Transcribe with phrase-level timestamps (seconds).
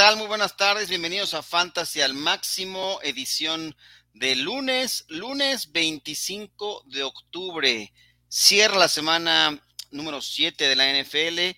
[0.00, 0.16] ¿qué tal?
[0.16, 3.76] Muy buenas tardes, bienvenidos a Fantasy al Máximo, edición
[4.14, 7.92] de lunes, lunes 25 de octubre.
[8.26, 11.54] Cierra la semana número 7 de la NFL.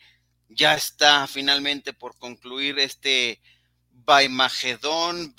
[0.49, 3.41] Ya está finalmente por concluir este
[3.93, 5.37] Baimagedón,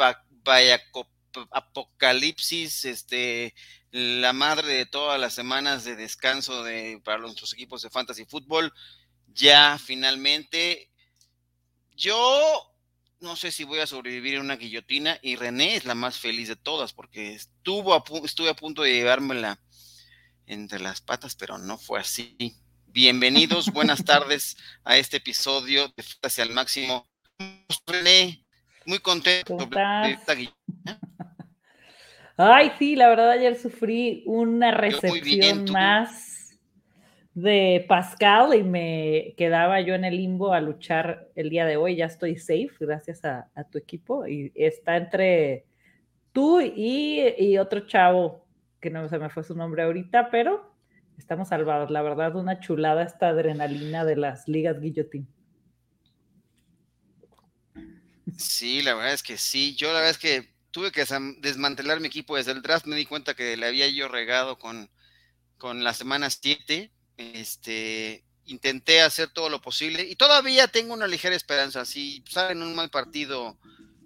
[1.51, 3.53] Apocalipsis, este,
[3.91, 8.71] la madre de todas las semanas de descanso de, para nuestros equipos de fantasy fútbol.
[9.27, 10.89] Ya finalmente
[11.97, 12.72] yo
[13.23, 16.49] no sé si voy a sobrevivir en una guillotina y René es la más feliz
[16.49, 19.59] de todas porque estuvo a, estuve a punto de llevármela
[20.45, 22.53] entre las patas, pero no fue así.
[22.87, 27.07] Bienvenidos, buenas tardes a este episodio de Fantasy al Máximo.
[27.87, 28.45] René,
[28.85, 30.99] muy contento de esta guillotina.
[32.35, 36.32] Ay, sí, la verdad ayer sufrí una recepción más
[37.33, 41.95] de Pascal y me quedaba yo en el limbo a luchar el día de hoy.
[41.95, 45.65] Ya estoy safe gracias a, tu equipo y está entre
[46.31, 48.45] tú y, otro chavo
[48.79, 50.75] que no se me fue su nombre ahorita, pero
[51.17, 51.89] estamos salvados.
[51.89, 55.27] La verdad, una chulada esta adrenalina de las ligas guillotín.
[58.37, 59.75] Sí, la verdad es que sí.
[59.75, 61.05] Yo la verdad es que tuve que
[61.39, 62.85] desmantelar mi equipo desde el draft.
[62.85, 64.89] Me di cuenta que le había yo regado con,
[65.57, 71.35] con la semana 7 este, intenté hacer todo lo posible y todavía tengo una ligera
[71.35, 71.85] esperanza.
[71.85, 73.57] Si sale en un mal partido,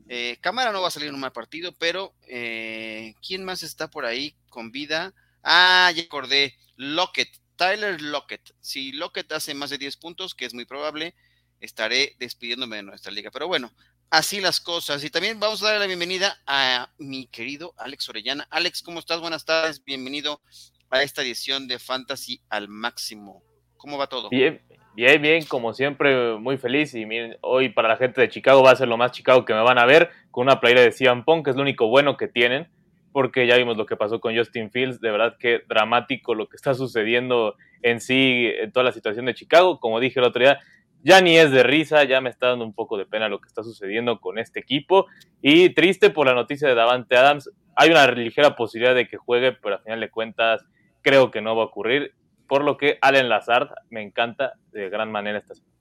[0.09, 3.89] eh, Cámara no va a salir en un mal partido, pero eh, ¿quién más está
[3.89, 5.13] por ahí con vida?
[5.43, 8.53] Ah, ya acordé, Lockett, Tyler Lockett.
[8.59, 11.15] Si Lockett hace más de 10 puntos, que es muy probable,
[11.59, 13.31] estaré despidiéndome de nuestra liga.
[13.31, 13.73] Pero bueno,
[14.09, 15.03] así las cosas.
[15.03, 18.47] Y también vamos a darle la bienvenida a mi querido Alex Orellana.
[18.51, 19.19] Alex, ¿cómo estás?
[19.19, 20.41] Buenas tardes, bienvenido
[20.89, 23.43] a esta edición de Fantasy al máximo.
[23.77, 24.29] ¿Cómo va todo?
[24.29, 24.61] Bien,
[24.95, 26.93] bien, bien, como siempre, muy feliz.
[26.95, 29.53] Y miren, hoy para la gente de Chicago va a ser lo más Chicago que
[29.53, 32.17] me van a ver, con una playera de CM Punk, que es lo único bueno
[32.17, 32.67] que tienen,
[33.11, 34.99] porque ya vimos lo que pasó con Justin Fields.
[34.99, 39.35] De verdad que dramático lo que está sucediendo en sí, en toda la situación de
[39.35, 39.79] Chicago.
[39.79, 40.59] Como dije el otro día,
[41.03, 43.47] ya ni es de risa, ya me está dando un poco de pena lo que
[43.47, 45.05] está sucediendo con este equipo.
[45.41, 47.51] Y triste por la noticia de Davante Adams.
[47.75, 50.65] Hay una ligera posibilidad de que juegue, pero al final de cuentas
[51.07, 52.13] creo que no va a ocurrir,
[52.49, 55.73] por lo que Allen Lazard me encanta de gran manera esta semana.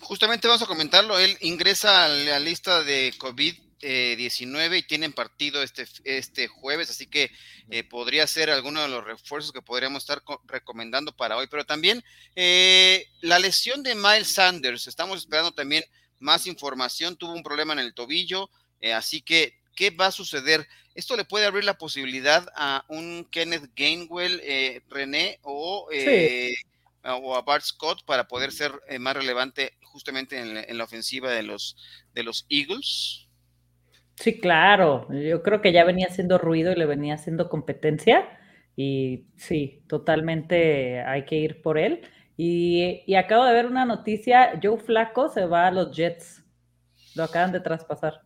[0.00, 5.86] Justamente vamos a comentarlo, él ingresa a la lista de COVID-19 y tienen partido este,
[6.04, 7.32] este jueves, así que
[7.68, 12.04] eh, podría ser alguno de los refuerzos que podríamos estar recomendando para hoy, pero también
[12.36, 15.82] eh, la lesión de Miles Sanders, estamos esperando también
[16.20, 18.50] más información, tuvo un problema en el tobillo,
[18.80, 20.66] eh, así que ¿qué va a suceder?
[20.94, 26.52] Esto le puede abrir la posibilidad a un Kenneth Gainwell, eh, René o, eh,
[27.04, 31.42] o, a Bart Scott para poder ser eh, más relevante justamente en la, ofensiva de
[31.42, 31.76] los,
[32.14, 33.28] de los Eagles.
[34.16, 35.08] Sí, claro.
[35.10, 38.38] Yo creo que ya venía haciendo ruido y le venía haciendo competencia.
[38.76, 42.02] Y sí, totalmente hay que ir por él.
[42.36, 46.42] Y, y acabo de ver una noticia, Joe Flaco se va a los Jets.
[47.14, 48.22] Lo acaban de traspasar.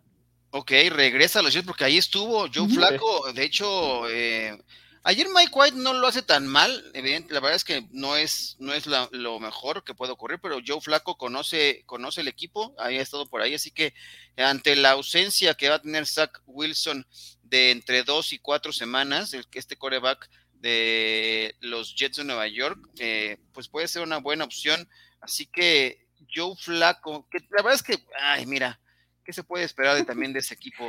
[0.58, 3.30] Ok, regresa a los Jets porque ahí estuvo Joe Flaco.
[3.34, 4.58] De hecho, eh,
[5.02, 6.82] ayer Mike White no lo hace tan mal.
[6.94, 10.60] Evidente, la verdad es que no es, no es lo mejor que puede ocurrir, pero
[10.66, 13.52] Joe Flaco conoce, conoce el equipo, había estado por ahí.
[13.52, 13.92] Así que
[14.38, 17.06] ante la ausencia que va a tener Zach Wilson
[17.42, 22.78] de entre dos y cuatro semanas, el, este coreback de los Jets de Nueva York,
[22.98, 24.88] eh, pues puede ser una buena opción.
[25.20, 28.80] Así que Joe Flaco, que la verdad es que, ay, mira
[29.26, 30.88] ¿Qué se puede esperar de, también de ese equipo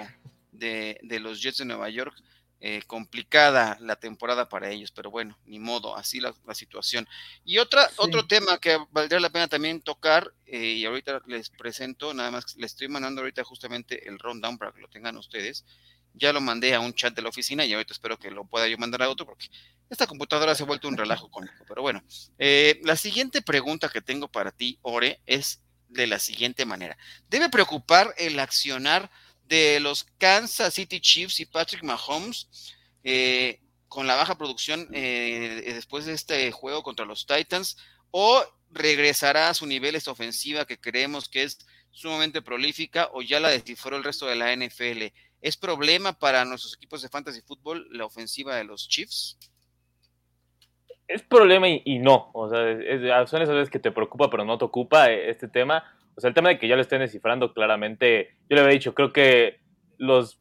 [0.51, 2.13] de, los Jets de Nueva York?
[2.59, 7.07] Eh, complicada la temporada para ellos, pero bueno, ni modo, así la, situación.
[7.45, 12.13] Y otra, otro tema que valdría la pena también tocar, eh, y ahorita les presento,
[12.15, 15.65] nada más les estoy mandando ahorita justamente el rundown para que lo tengan ustedes.
[16.13, 18.67] Ya lo mandé a un chat de la oficina y ahorita espero que lo pueda
[18.67, 19.49] yo mandar a otro porque
[19.89, 21.63] esta computadora se ha vuelto un relajo conmigo.
[21.67, 22.03] Pero bueno,
[22.39, 26.97] eh, la siguiente pregunta que tengo para ti, Ore, es de la siguiente manera.
[27.29, 29.09] Debe preocupar el accionar
[29.45, 32.47] de los Kansas City Chiefs y Patrick Mahomes
[33.03, 37.77] eh, con la baja producción eh, después de este juego contra los Titans
[38.11, 41.59] o regresará a su nivel esta ofensiva que creemos que es
[41.91, 45.13] sumamente prolífica o ya la descifró el resto de la NFL.
[45.41, 49.37] ¿Es problema para nuestros equipos de fantasy fútbol la ofensiva de los Chiefs?
[51.07, 52.29] Es problema y, no.
[52.33, 55.83] O sea, son esas veces que te preocupa, pero no te ocupa eh, este tema.
[56.15, 58.35] O sea, el tema de que ya lo estén descifrando claramente.
[58.49, 59.59] Yo le había dicho, creo que
[59.97, 60.39] los,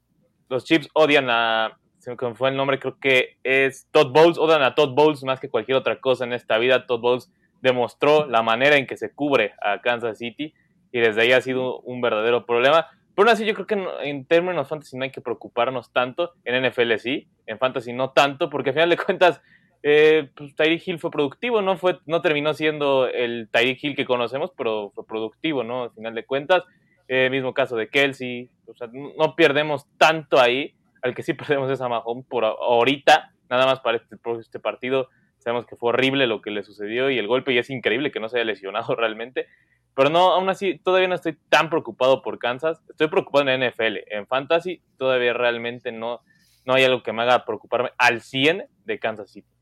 [0.49, 1.79] los Chips odian a.
[1.99, 4.39] Se me fue el nombre, creo que es Todd Bowles.
[4.39, 6.87] Odian a Todd Bowles más que cualquier otra cosa en esta vida.
[6.87, 10.55] Todd Bowles demostró la manera en que se cubre a Kansas City.
[10.93, 12.87] y desde ahí ha sido un verdadero problema.
[13.17, 16.35] Pero aún así, yo creo que en, términos fantasy no hay que preocuparnos tanto.
[16.45, 19.41] En NFL sí, en fantasy no tanto, porque al final de cuentas,
[19.83, 24.05] eh, pues, Tyreek Hill fue productivo, no, fue, no terminó siendo el Tyreek Hill que
[24.05, 25.85] conocemos, pero fue productivo, ¿no?
[25.85, 26.65] Al final de cuentas,
[27.09, 30.75] eh, mismo caso de Kelsey, o sea, no perdemos tanto ahí.
[31.03, 35.09] Al que sí perdemos es a Mahomes por ahorita, nada más para este, este partido.
[35.39, 38.19] Sabemos que fue horrible lo que le sucedió y el golpe, y es increíble que
[38.19, 39.47] no se haya lesionado realmente.
[39.95, 42.83] Pero no, aún así, todavía no estoy tan preocupado por Kansas.
[42.91, 43.99] Estoy preocupado en NFL.
[44.09, 46.21] En Fantasy, todavía realmente no,
[46.67, 49.56] no hay algo que me haga preocuparme al 100 de Kansas City.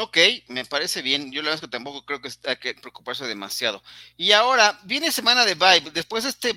[0.00, 0.16] Ok,
[0.46, 1.32] me parece bien.
[1.32, 3.82] Yo la verdad es que tampoco creo que hay que preocuparse demasiado.
[4.16, 5.90] Y ahora, viene semana de bye.
[5.92, 6.54] Después de este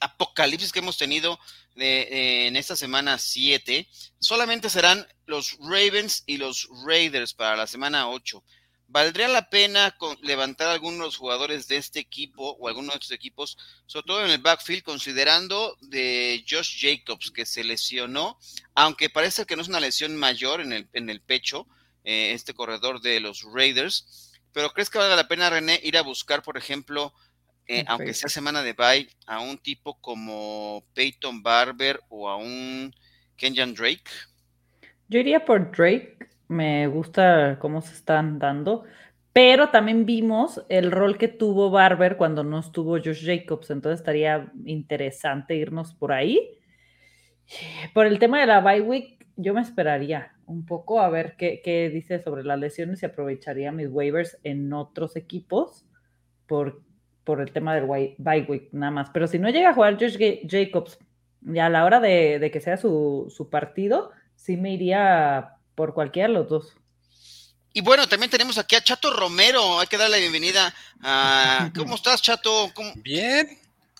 [0.00, 1.38] apocalipsis que hemos tenido
[1.76, 3.88] en esta semana 7,
[4.18, 8.42] solamente serán los Ravens y los Raiders para la semana 8.
[8.88, 13.58] ¿Valdría la pena levantar a algunos jugadores de este equipo o algunos de estos equipos,
[13.86, 18.40] sobre todo en el backfield, considerando de Josh Jacobs que se lesionó,
[18.74, 21.68] aunque parece que no es una lesión mayor en el, en el pecho,
[22.04, 26.02] eh, este corredor de los Raiders, pero ¿crees que valga la pena, René, ir a
[26.02, 27.12] buscar, por ejemplo,
[27.66, 32.92] eh, aunque sea semana de bye, a un tipo como Peyton Barber o a un
[33.36, 34.10] Kenyan Drake?
[35.08, 36.18] Yo iría por Drake.
[36.48, 38.84] Me gusta cómo se están dando,
[39.32, 44.50] pero también vimos el rol que tuvo Barber cuando no estuvo Josh Jacobs, entonces estaría
[44.64, 46.58] interesante irnos por ahí.
[47.94, 51.90] Por el tema de la bye week, yo me esperaría un poco a ver qué,
[51.92, 55.84] dice sobre las lesiones y aprovecharía mis waivers en otros equipos
[56.46, 56.82] por,
[57.24, 57.86] por el tema del
[58.18, 59.10] bye week nada más.
[59.10, 60.98] Pero si no llega a jugar Josh Jacobs
[61.42, 65.94] ya a la hora de, de que sea su, su partido, sí me iría por
[65.94, 66.76] cualquiera de los dos.
[67.72, 69.78] Y bueno, también tenemos aquí a Chato Romero.
[69.78, 70.74] Hay que darle la bienvenida.
[71.02, 71.70] A...
[71.76, 72.72] ¿Cómo estás, Chato?
[72.96, 73.58] Bien.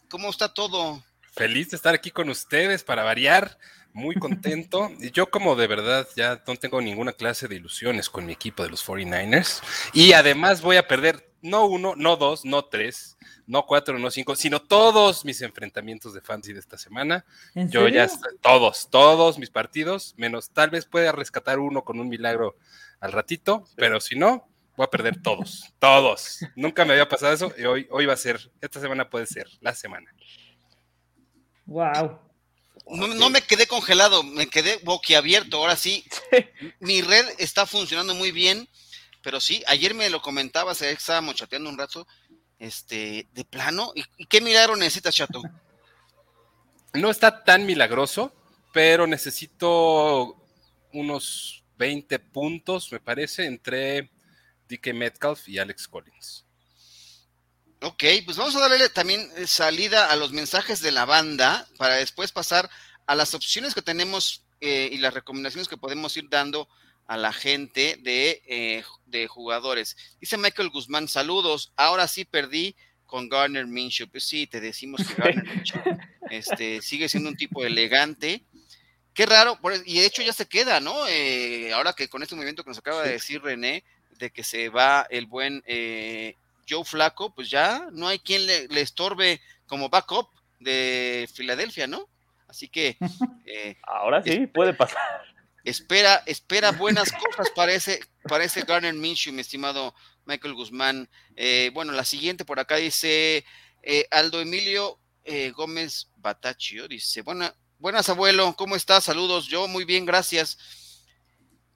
[0.08, 1.02] ¿Cómo está todo?
[1.32, 3.56] Feliz de estar aquí con ustedes para variar.
[3.92, 4.90] Muy contento.
[5.12, 8.70] Yo como de verdad ya no tengo ninguna clase de ilusiones con mi equipo de
[8.70, 9.62] los 49ers.
[9.92, 13.16] Y además voy a perder no uno, no dos, no tres,
[13.46, 17.24] no cuatro, no cinco, sino todos mis enfrentamientos de fantasy de esta semana.
[17.54, 18.08] Yo ya,
[18.40, 22.56] todos, todos mis partidos, menos tal vez pueda rescatar uno con un milagro
[23.00, 26.40] al ratito, pero si no, voy a perder todos, todos.
[26.56, 29.46] Nunca me había pasado eso y hoy, hoy va a ser, esta semana puede ser
[29.60, 30.12] la semana.
[31.66, 32.29] Wow.
[32.90, 35.58] No, me quedé congelado, me quedé boquiabierto.
[35.58, 36.04] Ahora sí,
[36.80, 38.68] mi red está funcionando muy bien,
[39.22, 42.06] pero sí, ayer me lo comentaba, se estábamos chateando un rato
[42.58, 43.92] este, de plano.
[43.94, 45.42] ¿Y, qué milagro necesitas, Chato?
[46.92, 48.32] No está tan milagroso,
[48.72, 50.36] pero necesito
[50.92, 54.10] unos 20 puntos, me parece, entre
[54.68, 56.44] DK Metcalf y Alex Collins.
[57.82, 61.94] Ok, pues vamos a darle también eh, salida a los mensajes de la banda para
[61.94, 62.68] después pasar
[63.06, 66.68] a las opciones que tenemos eh, y las recomendaciones que podemos ir dando
[67.06, 69.96] a la gente de, eh, de jugadores.
[70.20, 74.10] Dice Michael Guzmán, saludos, ahora sí perdí con Garner Minshew.
[74.10, 75.80] Pues sí, te decimos que Garner Minshew
[76.30, 78.44] este, sigue siendo un tipo elegante.
[79.14, 81.08] Qué raro, y de hecho ya se queda, ¿no?
[81.08, 83.84] Eh, ahora que con este movimiento que nos acaba de decir René,
[84.18, 85.62] de que se va el buen
[86.70, 90.28] Joe Flaco, pues ya no hay quien le, le, estorbe como backup
[90.60, 92.08] de Filadelfia, ¿no?
[92.48, 92.96] Así que...
[93.82, 94.98] ahora sí, puede pasar.
[95.64, 101.08] Espera, espera buenas cosas para ese, para ese Garner Minshew, mi estimado Michael Guzmán.
[101.36, 103.44] Eh, bueno, la siguiente por acá dice
[103.82, 106.88] eh, Aldo Emilio eh, Gómez Batachio.
[106.88, 109.04] Dice, Buena, buenas abuelo, ¿cómo estás?
[109.04, 110.58] Saludos, yo muy bien, gracias.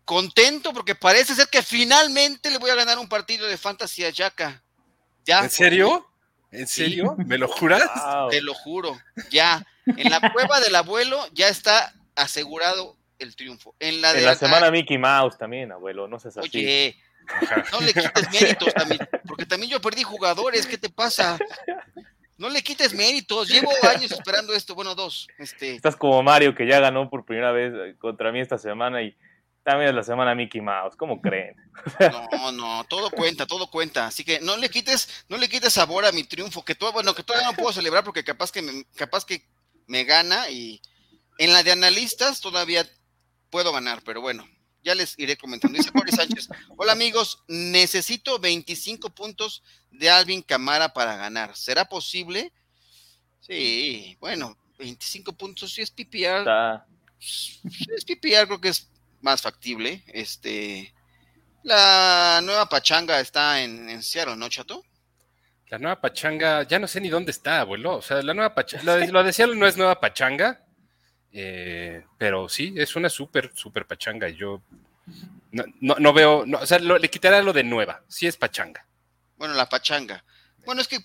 [0.04, 4.10] Contento porque parece ser que finalmente le voy a ganar un partido de Fantasy a
[4.10, 4.63] Yaka.
[5.24, 5.40] ¿Ya?
[5.40, 6.06] ¿En serio?
[6.50, 7.16] ¿En serio?
[7.18, 7.82] ¿Me lo juras?
[8.30, 8.96] Te lo juro,
[9.30, 9.66] ya.
[9.86, 13.74] En la cueva del abuelo ya está asegurado el triunfo.
[13.80, 16.48] En la, de la, semana Mickey Mouse también, abuelo, no seas así.
[16.48, 16.96] Oye,
[17.72, 21.38] no le quites méritos también, porque también yo perdí jugadores, ¿qué te pasa?
[22.36, 25.28] No le quites méritos, llevo años esperando esto, bueno, dos.
[25.38, 25.76] Este...
[25.76, 29.16] Estás como Mario que ya ganó por primera vez eh, contra mí esta semana y
[29.64, 31.56] también es la semana Mickey Mouse, ¿cómo creen?
[32.30, 34.06] No, no, todo cuenta, todo cuenta.
[34.06, 37.14] Así que no le quites, no le quites sabor a mi triunfo, que todo, bueno,
[37.14, 39.46] que todavía no puedo celebrar porque capaz que me, capaz que
[39.86, 40.80] me gana y
[41.38, 42.86] en la de analistas todavía
[43.50, 44.46] puedo ganar, pero bueno,
[44.82, 45.78] ya les iré comentando.
[45.78, 51.56] Dice Jorge Sánchez, hola amigos, necesito 25 puntos de Alvin Camara para ganar.
[51.56, 52.52] ¿Será posible?
[53.40, 56.82] Sí, bueno, 25 puntos si es PPR.
[57.18, 57.60] Si
[57.96, 58.90] es PPR creo que es
[59.24, 60.04] más factible.
[60.06, 60.94] Este,
[61.64, 64.84] la nueva pachanga está en, en Seattle, ¿no, Chato?
[65.70, 67.96] La nueva pachanga, ya no sé ni dónde está, abuelo.
[67.96, 70.62] O sea, la nueva pachanga, lo, lo decía, no es nueva pachanga,
[71.32, 74.28] eh, pero sí, es una súper, súper pachanga.
[74.28, 74.62] Y yo
[75.50, 78.04] no, no, veo, o sea, le quitará lo de nueva.
[78.08, 78.86] Sí es pachanga.
[79.36, 80.22] Bueno, la pachanga.
[80.66, 81.00] Bueno, es que,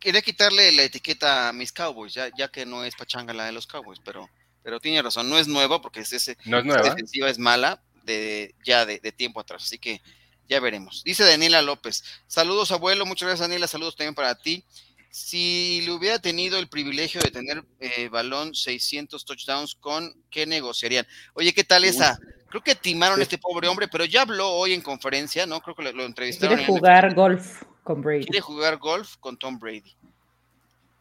[0.00, 3.52] quería quitarle la etiqueta a mis Cowboys, ya, ya que no es pachanga la de
[3.52, 4.28] los Cowboys, pero,
[4.68, 6.82] pero tiene razón, no es nueva porque es ese, no es nueva.
[6.82, 10.02] defensiva es mala de ya de, tiempo atrás, así que
[10.46, 11.02] ya veremos.
[11.04, 14.66] Dice Daniela López, saludos abuelo, muchas gracias Daniela, saludos también para ti.
[15.08, 21.06] Si le hubiera tenido el privilegio de tener eh, balón 600 touchdowns, ¿con qué negociarían?
[21.32, 22.18] Oye, ¿qué tal esa?
[22.50, 25.62] Creo que timaron a este pobre hombre, pero ya habló hoy en conferencia, ¿no?
[25.62, 26.58] Creo que lo, entrevistaron.
[26.58, 28.26] Quiere jugar golf con Brady.
[28.26, 29.96] Quiere jugar golf con Tom Brady.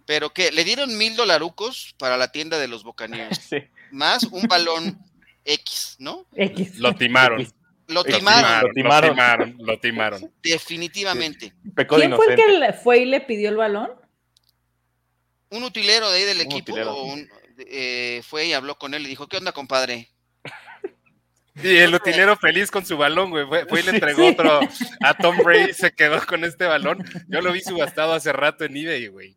[0.08, 3.38] Pero que le dieron mil dolarucos para la tienda de los bocaneros.
[3.92, 4.98] Más un balón
[5.44, 6.26] X, ¿no?
[6.34, 6.80] X.
[6.80, 7.46] Lo timaron.
[7.88, 8.64] Lo timaron.
[8.64, 9.56] Lo timaron.
[9.60, 10.34] Lo timaron.
[10.42, 11.54] Definitivamente.
[11.76, 13.92] ¿Quién fue el que fue y le pidió el balón?
[15.50, 16.76] Un utilero de ahí del equipo
[17.60, 20.10] eh, fue y habló con él y dijo, ¿qué onda, compadre?
[21.62, 23.46] Y el utilero feliz con su balón, güey.
[23.68, 24.60] Fue, y le entregó otro
[25.02, 27.04] a Tom Brady, se quedó con este balón.
[27.28, 29.36] Yo lo vi subastado hace rato en eBay, güey.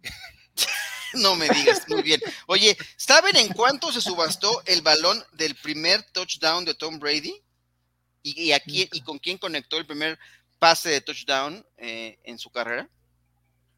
[1.15, 2.21] No me digas, muy bien.
[2.47, 7.35] Oye, ¿saben en cuánto se subastó el balón del primer touchdown de Tom Brady?
[8.23, 10.19] ¿Y, aquí, y con quién conectó el primer
[10.59, 12.89] pase de touchdown eh, en su carrera?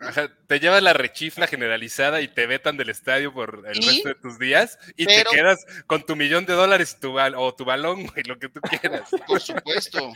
[0.46, 4.38] te llevas la rechifla generalizada y te vetan del estadio por el resto de tus
[4.38, 8.38] días y te quedas con tu millón de dólares tu o tu balón, y lo
[8.38, 9.10] que tú quieras.
[9.26, 10.12] Por supuesto.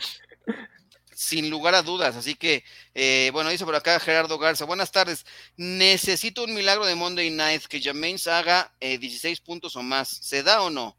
[1.13, 2.15] Sin lugar a dudas.
[2.15, 2.63] Así que,
[2.95, 4.65] eh, bueno, dice por acá Gerardo Garza.
[4.65, 5.23] Buenas tardes.
[5.55, 10.07] Necesito un milagro de Monday Night que Jameis haga 16 eh, puntos o más.
[10.07, 10.97] ¿Se da o no?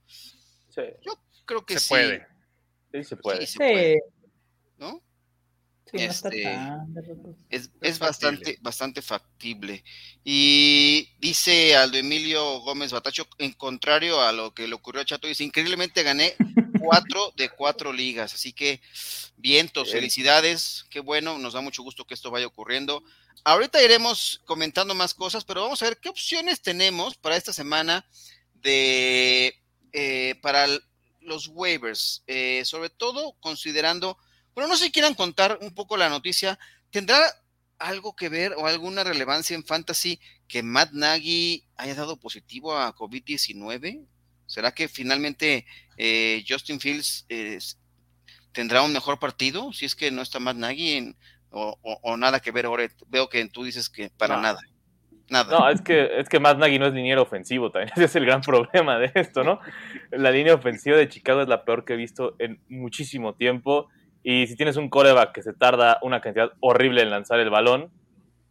[0.68, 0.82] Sí.
[1.04, 2.26] Yo creo que se Puede.
[2.92, 3.46] Sí, se puede.
[3.46, 4.02] Sí, se puede.
[5.92, 6.00] ¿No?
[6.00, 6.48] Este,
[7.50, 9.84] es, bastante, bastante factible.
[10.24, 15.26] Y dice Aldo Emilio Gómez Batacho, en contrario a lo que le ocurrió a Chato,
[15.26, 16.34] dice, increíblemente gané
[16.80, 18.80] cuatro de cuatro ligas, así que
[19.36, 23.02] vientos, felicidades, qué bueno, nos da mucho gusto que esto vaya ocurriendo.
[23.44, 28.06] Ahorita iremos comentando más cosas, pero vamos a ver qué opciones tenemos para esta semana
[28.54, 29.56] de
[29.92, 30.66] eh, para
[31.20, 34.16] los waivers, eh, sobre todo considerando
[34.54, 36.58] bueno, no sé si quieran contar un poco la noticia.
[36.90, 37.18] ¿Tendrá
[37.78, 42.94] algo que ver o alguna relevancia en Fantasy que Matt Nagy haya dado positivo a
[42.94, 44.06] COVID-19?
[44.46, 45.66] ¿Será que finalmente
[45.96, 47.26] eh, Justin Fields
[48.52, 51.16] tendrá un mejor partido si es que no está Matt Nagy
[51.50, 52.86] o, nada que ver ahora?
[53.08, 54.60] Veo que tú dices que para nada.
[55.30, 55.58] Nada.
[55.58, 57.90] No, es que, es que Matt Nagy no es liniero ofensivo también.
[57.96, 59.60] Ese es el gran problema de esto, ¿no?
[60.10, 63.88] La línea ofensiva de Chicago es la peor que he visto en muchísimo tiempo.
[64.22, 67.90] Y si tienes un coreback que se tarda una cantidad horrible en lanzar el balón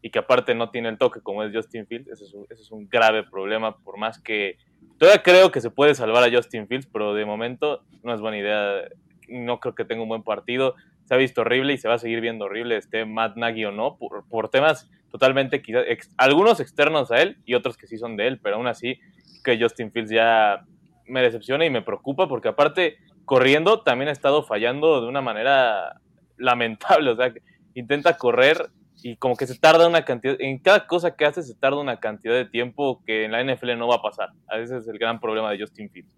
[0.02, 3.24] y que aparte no tiene el toque como es Justin Fields, eso es un, grave
[3.24, 4.58] problema, por más que
[4.98, 8.38] todavía creo que se puede salvar a Justin Fields, pero de momento no es buena
[8.38, 8.82] idea,
[9.30, 10.76] no creo que tenga un buen partido,
[11.06, 13.72] se ha visto horrible y se va a seguir viendo horrible, esté Matt Nagy o
[13.72, 15.86] no, por, por temas totalmente quizás,
[16.18, 19.00] algunos externos a él y otros que sí son de él, pero aún así
[19.44, 20.66] que Justin Fields ya
[21.06, 22.98] me decepciona y me preocupa porque aparte
[23.32, 26.02] corriendo también ha estado fallando de una manera
[26.38, 27.12] lamentable.
[27.12, 27.34] O sea,
[27.74, 28.70] intenta correr
[29.04, 32.02] y como que se tarda una cantidad, en cada cosa que hace se tarda una
[32.02, 34.32] cantidad de tiempo que en la NFL no va a pasar.
[34.50, 36.12] A veces es el gran problema de Justin Fields.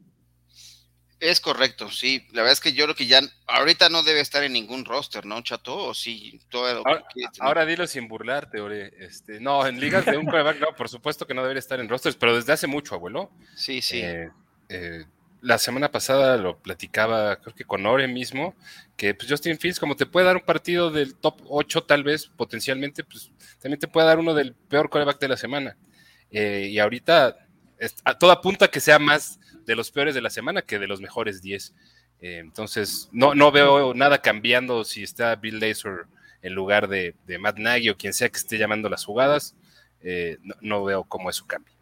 [1.19, 2.25] Es correcto, sí.
[2.31, 5.23] La verdad es que yo creo que ya ahorita no debe estar en ningún roster,
[5.23, 5.89] ¿no, Chato?
[5.89, 6.83] O sí, todo
[7.41, 8.91] ahora, dilo sin burlarte, Ore.
[8.97, 11.89] Este, no, en ligas de un quarterback, no, por supuesto que no debería estar en
[11.89, 13.29] rosters, pero desde hace mucho, abuelo.
[13.55, 14.01] Sí, sí.
[14.01, 14.31] Eh,
[14.69, 15.05] eh,
[15.43, 18.55] la semana pasada lo platicaba, creo que con Ore mismo,
[18.95, 22.27] que pues Justin Fields, como te puede dar un partido del top 8, tal vez,
[22.27, 25.77] potencialmente, pues también te puede dar uno del peor quarterback de la semana.
[26.31, 27.37] Eh, y ahorita,
[28.05, 31.01] a toda punta que sea más de los peores de la semana que de los
[31.01, 31.73] mejores 10.
[32.21, 36.07] Eh, entonces, no, no veo nada cambiando si está Bill Lazor
[36.41, 39.55] en lugar de, Matt Nagy o quien sea que esté llamando las jugadas.
[40.01, 41.73] Eh, no, veo cómo eso cambia.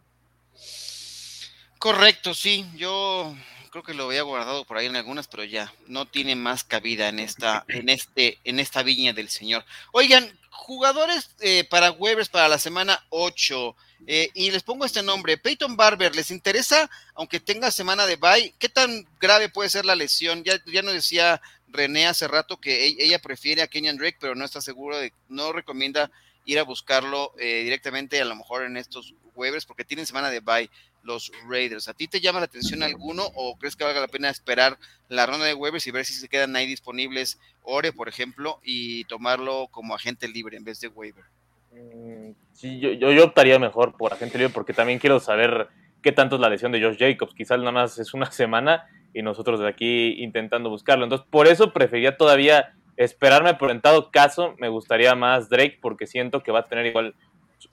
[1.82, 2.64] Correcto, sí.
[2.76, 3.36] Yo
[3.72, 7.08] creo que lo había guardado por ahí en algunas, pero ya no tiene más cabida
[7.08, 9.64] en esta, en este, en esta viña del Señor.
[9.90, 13.74] Oigan, jugadores eh, para waivers para la semana 8.
[14.06, 18.54] Eh, y les pongo este nombre, Peyton Barber, ¿les interesa, aunque tenga semana de bye?
[18.60, 20.44] ¿Qué tan grave puede ser la lesión?
[20.44, 24.36] Ya, ya nos decía René hace rato que e, ella prefiere a Kenyan Drake, pero
[24.36, 26.12] no está seguro de, no recomienda
[26.44, 30.38] ir a buscarlo eh, directamente, a lo mejor en estos waivers, porque tienen semana de
[30.38, 30.70] bye
[31.02, 31.88] los Raiders.
[31.88, 34.78] ¿A ti te llama la atención alguno o crees que valga la pena esperar
[35.08, 39.04] la ronda de waivers y ver si se quedan ahí disponibles Ore, por ejemplo, y
[39.04, 41.24] tomarlo como agente libre en vez de waiver?
[41.72, 45.68] Mm, sí, yo, yo, optaría mejor por agente libre porque también quiero saber
[46.02, 47.34] qué tanto es la lesión de Josh Jacobs.
[47.34, 51.04] Quizás nada más es una semana y nosotros de aquí intentando buscarlo.
[51.04, 56.06] Entonces, por eso preferiría todavía esperarme, por en todo caso, me gustaría más Drake porque
[56.06, 57.14] siento que va a tener igual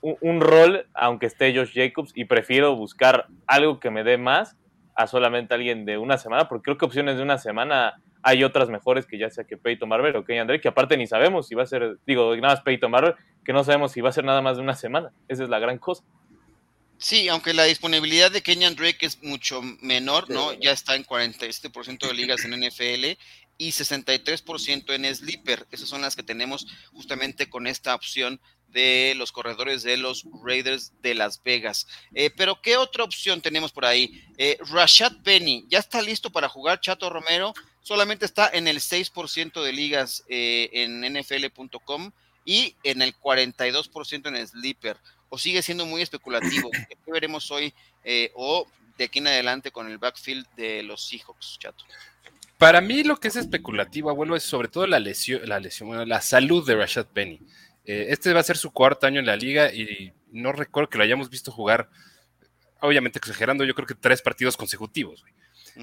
[0.02, 4.56] un, rol, aunque esté Josh Jacobs, y prefiero buscar algo que me dé más
[4.96, 8.70] a solamente alguien de una semana, porque creo que opciones de una semana hay otras
[8.70, 11.56] mejores que ya sea que Peyton Barber o Kenny Drake, que aparte ni sabemos si
[11.56, 14.26] va a ser, digo, nada más Peyton Barber, que no sabemos si va a ser
[14.26, 15.12] nada más de una semana.
[15.28, 16.04] Esa es la gran cosa.
[16.98, 20.52] Sí, aunque la disponibilidad de Kenyan Drake es mucho menor, ¿no?
[20.54, 23.18] Ya está en 47% de ligas en NFL
[23.58, 25.66] y 63% en Sleeper.
[25.72, 30.94] Esas son las que tenemos justamente con esta opción de los corredores de los Raiders
[31.02, 31.88] de Las Vegas.
[32.14, 34.24] Eh, pero, ¿qué otra opción tenemos por ahí?
[34.38, 37.54] Eh, Rashad Penny, ¿ya está listo para jugar Chato Romero?
[37.82, 42.12] Solamente está en el 6% de ligas eh, en NFL.com
[42.46, 44.98] y en el 42% en Sleeper.
[45.30, 46.70] O sigue siendo muy especulativo.
[47.06, 47.74] ¿Qué veremos hoy
[48.34, 51.86] o de aquí en adelante con el backfield de los Seahawks, Chato?
[52.60, 56.22] Para mí lo que es especulativo, abuelo, es sobre todo la lesión, la lesión, la
[56.22, 57.40] salud de Rashad Penny.
[57.90, 61.00] Eh, este va a ser su cuarto año en la liga y no recuerdo que
[61.00, 61.90] lo hayamos visto jugar,
[62.82, 65.26] obviamente exagerando, yo creo que tres partidos consecutivos.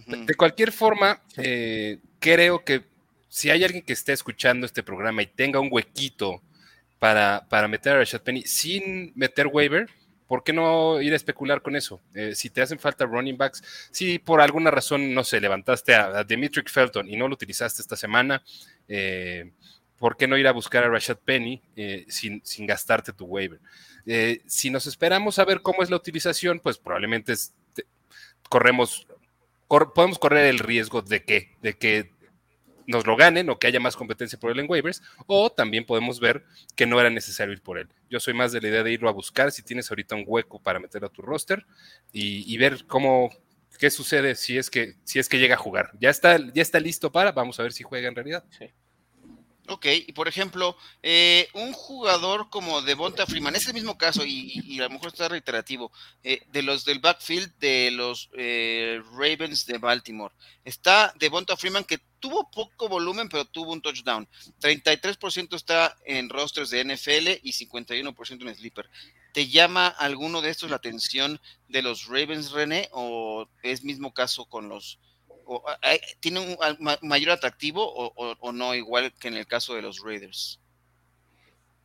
[0.07, 2.85] de, cualquier forma, eh, creo que
[3.29, 6.43] si hay alguien que esté escuchando este programa y tenga un huequito
[7.01, 9.89] para, para meter a Rashad Penny sin meter waiver,
[10.29, 12.01] ¿por qué no ir a especular con eso?
[12.15, 16.19] Eh, si te hacen falta running backs, si por alguna razón, no sé, levantaste a,
[16.19, 18.45] a Dimitri Felton y no lo utilizaste esta semana,
[18.87, 19.51] eh,
[19.99, 23.61] ¿por qué no ir a buscar a Rashad Penny eh, sin, gastarte tu waiver?
[24.07, 27.35] Eh, si nos esperamos a ver cómo es la utilización, pues probablemente
[28.49, 29.07] corremos,
[29.69, 32.17] podemos correr el riesgo de que, de que
[32.87, 36.21] nos lo ganen o que haya más competencia por él en waivers, o también podemos
[36.21, 37.89] ver que no era necesario ir por él.
[38.09, 40.61] Yo soy más de la idea de irlo a buscar si tienes ahorita un hueco
[40.61, 41.67] para meter a tu roster
[42.13, 43.31] y, ver cómo,
[43.79, 45.91] qué sucede si es que, si es que llega a jugar.
[45.99, 48.45] Ya está, ya está listo para, vamos a ver si juega en realidad.
[48.57, 48.67] Sí.
[49.69, 54.79] Ok, y por ejemplo, eh, un jugador como Devonta Freeman, es el mismo caso y,
[54.79, 55.91] a lo mejor está reiterativo,
[56.23, 60.35] eh, de los del backfield de los eh, Ravens de Baltimore.
[60.65, 64.29] Está Devonta Freeman que tuvo poco volumen, pero tuvo un touchdown.
[64.61, 68.89] 33% está en rosters de NFL y 51% en Sleeper.
[69.33, 74.45] ¿Te llama alguno de estos la atención de los Ravens, René, o es mismo caso
[74.45, 74.99] con los
[76.21, 76.57] tiene un
[77.03, 80.61] mayor atractivo o, no, igual que en el caso de los Raiders?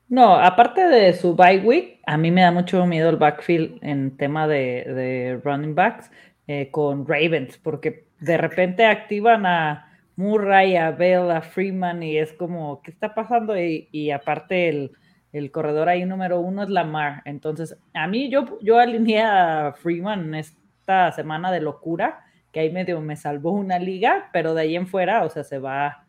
[0.07, 4.17] No, aparte de su bye week, a mí me da mucho miedo el backfield en
[4.17, 6.11] tema de, running backs
[6.47, 12.33] eh, con Ravens, porque de repente activan a Murray, a Bell, a Freeman y es
[12.33, 13.57] como, ¿qué está pasando?
[13.57, 14.91] Y, aparte el,
[15.31, 17.21] el, corredor ahí número uno es Lamar.
[17.23, 22.99] Entonces, a mí yo, yo alineé a Freeman esta semana de locura que ahí medio
[23.01, 26.05] me salvó una liga, pero de ahí en fuera, o sea, se va,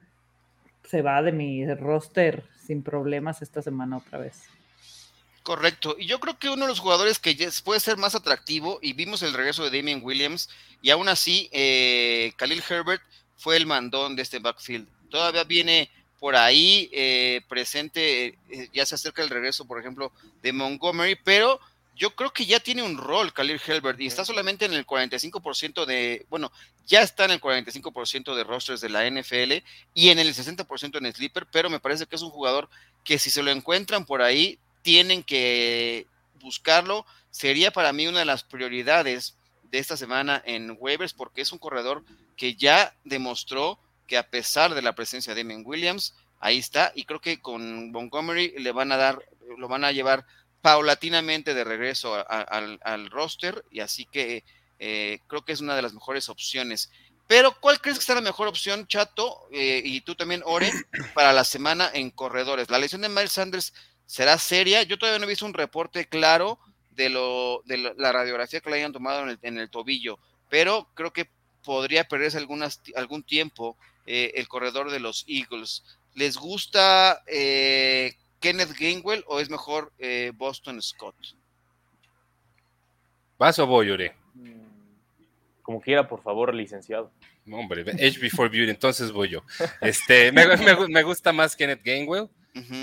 [0.84, 4.44] se va de mi roster sin problemas esta semana otra vez.
[5.42, 5.96] Correcto.
[5.98, 9.22] Y yo creo que uno de los jugadores que puede ser más atractivo, y vimos
[9.22, 10.48] el regreso de Damien Williams,
[10.80, 13.02] y aún así, eh, Khalil Herbert
[13.36, 14.86] fue el mandón de este backfield.
[15.10, 20.52] Todavía viene por ahí eh, presente, eh, ya se acerca el regreso, por ejemplo, de
[20.52, 21.58] Montgomery, pero
[21.94, 25.84] yo creo que ya tiene un rol Khalil Helbert y está solamente en el 45%
[25.84, 26.50] de, bueno,
[26.86, 31.12] ya está en el 45% de rosters de la NFL y en el 60% en
[31.12, 32.68] Sleeper, pero me parece que es un jugador
[33.04, 36.06] que si se lo encuentran por ahí, tienen que
[36.40, 37.06] buscarlo.
[37.30, 39.36] Sería para mí una de las prioridades
[39.70, 42.04] de esta semana en waivers porque es un corredor
[42.36, 47.04] que ya demostró que a pesar de la presencia de Emin Williams, ahí está y
[47.04, 49.24] creo que con Montgomery le van a dar,
[49.56, 50.26] lo van a llevar
[50.62, 54.44] paulatinamente de regreso al, roster y así que
[54.78, 56.90] eh, creo que es una de las mejores opciones.
[57.26, 59.48] Pero, ¿cuál crees que será la mejor opción, Chato?
[59.52, 60.70] Eh, y tú también, Ore,
[61.14, 62.70] para la semana en corredores.
[62.70, 63.74] La lesión de Miles Sanders
[64.06, 64.82] será seria.
[64.82, 66.58] Yo todavía no he visto un reporte claro
[66.90, 70.18] de, lo, de la radiografía que le hayan tomado en el, tobillo,
[70.50, 71.30] pero creo que
[71.64, 75.84] podría perderse algunas, algún tiempo eh, el corredor de los Eagles.
[76.14, 77.22] ¿Les gusta
[78.42, 81.14] Kenneth Gainwell o es mejor eh, Boston Scott?
[83.38, 84.14] ¿Vas o voy, Ore?
[84.34, 87.10] Mm, como quiera, por favor, licenciado.
[87.50, 89.42] Hombre, Age Before Beauty, entonces voy yo.
[89.80, 92.28] Este, me, gusta más Kenneth Gainwell.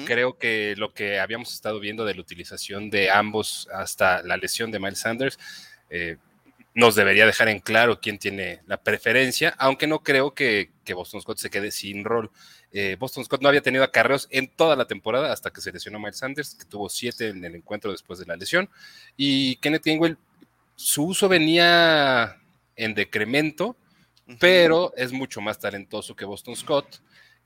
[0.06, 4.72] Creo que lo que habíamos estado viendo de la utilización de ambos hasta la lesión
[4.72, 5.38] de Miles Sanders
[5.92, 6.18] eh,
[6.74, 11.22] nos debería dejar en claro quién tiene la preferencia, aunque no creo que, que Boston
[11.22, 12.32] Scott se quede sin rol.
[12.72, 16.00] Eh, Boston Scott no había tenido acarreos en toda la temporada hasta que se lesionó
[16.00, 18.70] Miles Sanders, que tuvo siete en el encuentro después de la lesión.
[19.18, 20.18] Y Kenneth Gainwell,
[20.76, 22.38] su uso venía
[22.76, 23.76] en decremento,
[24.40, 27.02] pero es mucho más talentoso que Boston Scott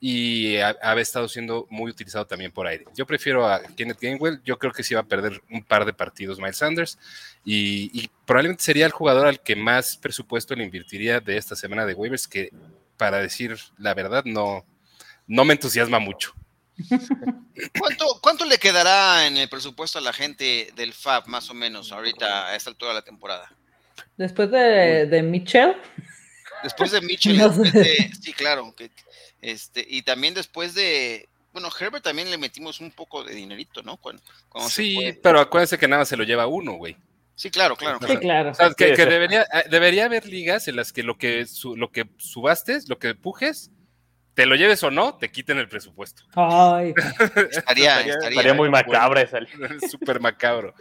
[0.05, 2.83] y ha, estado siendo muy utilizado también por aire.
[2.93, 5.93] Yo prefiero a Kenneth Gainwell, yo creo que sí va a perder un par de
[5.93, 6.99] partidos Miles Sanders
[7.45, 11.85] y, y, probablemente sería el jugador al que más presupuesto le invertiría de esta semana
[11.85, 12.49] de waivers, que
[12.97, 14.65] para decir la verdad no,
[15.27, 16.33] no me entusiasma mucho.
[17.79, 21.91] ¿Cuánto, ¿Cuánto le quedará en el presupuesto a la gente del FAB, más o menos,
[21.91, 23.51] ahorita a esta altura de la temporada?
[24.17, 25.75] Después de, de Mitchell.
[26.63, 27.39] Después de Mitchell,
[28.21, 28.73] sí, claro.
[29.41, 31.29] este, y también después de.
[31.51, 33.97] Bueno, Herbert también le metimos un poco de dinerito, ¿no?
[33.97, 34.23] Cuando,
[34.67, 36.97] sí, pero acuérdense que nada más se lo lleva uno, güey.
[37.35, 37.99] Sí, claro, claro.
[38.07, 38.53] Sí, claro.
[38.75, 42.97] que, debería, eh, debería haber ligas en las que lo que, lo que subastes, lo
[42.97, 43.69] que pujes,
[44.33, 46.23] te lo lleves o no, te quiten el presupuesto.
[46.33, 46.93] Ay.
[47.51, 49.39] estaría, estaría, muy macabra esa.
[49.89, 50.73] Súper macabro.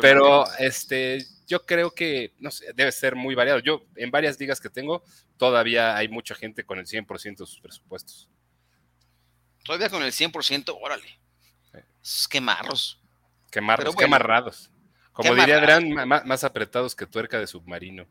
[0.00, 3.58] Pero este, yo creo que, no sé, debe ser muy variado.
[3.60, 5.02] Yo, en varias ligas que tengo,
[5.36, 8.28] todavía hay mucha gente con el 100% de sus presupuestos.
[9.64, 11.18] Todavía con el 100%, órale.
[12.02, 13.00] Es quemarros.
[13.50, 14.70] Quemarros, quemarrados.
[15.12, 18.06] Como diría Adrián, más apretados que tuerca de submarino.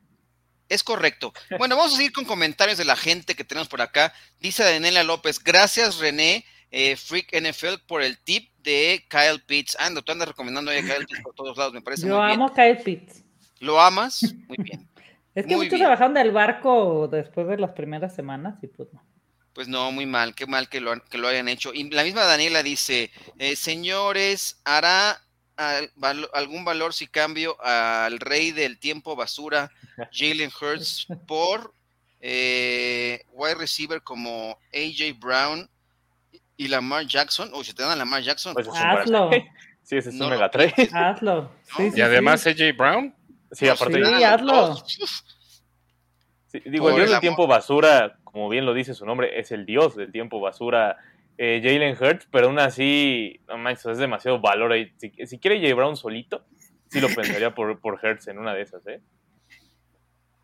[0.70, 1.34] Es correcto.
[1.58, 4.14] Bueno, vamos a seguir con comentarios de la gente que tenemos por acá.
[4.40, 9.76] Dice Daniela López, gracias René, eh, Freak NFL, por el tip de Kyle Pitts.
[9.80, 12.54] Ando, tú andas recomendando a Kyle Pitts por todos lados, me parece Yo muy amo
[12.54, 13.24] Kyle Pitts.
[13.60, 14.22] ¿Lo amas?
[14.48, 14.88] Muy bien.
[15.36, 19.04] es que muchos trabajaron del barco después de las primeras semanas y pues no.
[19.54, 21.74] Pues no, muy mal, qué mal que lo, que lo hayan hecho.
[21.74, 25.20] Y la misma Daniela dice, eh, señores, ¿hará
[26.34, 29.72] algún valor si cambio al rey del tiempo basura,
[30.12, 31.74] Jalen Hurts, por
[32.22, 35.70] eh, wide receiver como AJ Brown
[36.58, 37.50] y Lamar Jackson?
[37.54, 39.30] O si te dan a Lamar Jackson, pues hazlo.
[39.84, 40.90] Sí, ese es un mega trade.
[40.94, 41.52] Hazlo.
[41.78, 43.16] y además AJ Brown.
[43.52, 44.06] Sí, aparte.
[44.06, 44.78] Sí, hazlo.
[46.66, 49.96] digo, el dios del tiempo basura, como bien lo dice su nombre, es el dios
[49.96, 50.98] del tiempo basura
[51.42, 54.92] eh, Jalen Hurts, pero aún así, no manches, es demasiado valor ahí.
[54.98, 55.74] Si, quiere J.
[55.74, 56.46] Brown solito,
[56.90, 59.02] sí lo pensaría por, por Hurts en una de esas, ¿eh?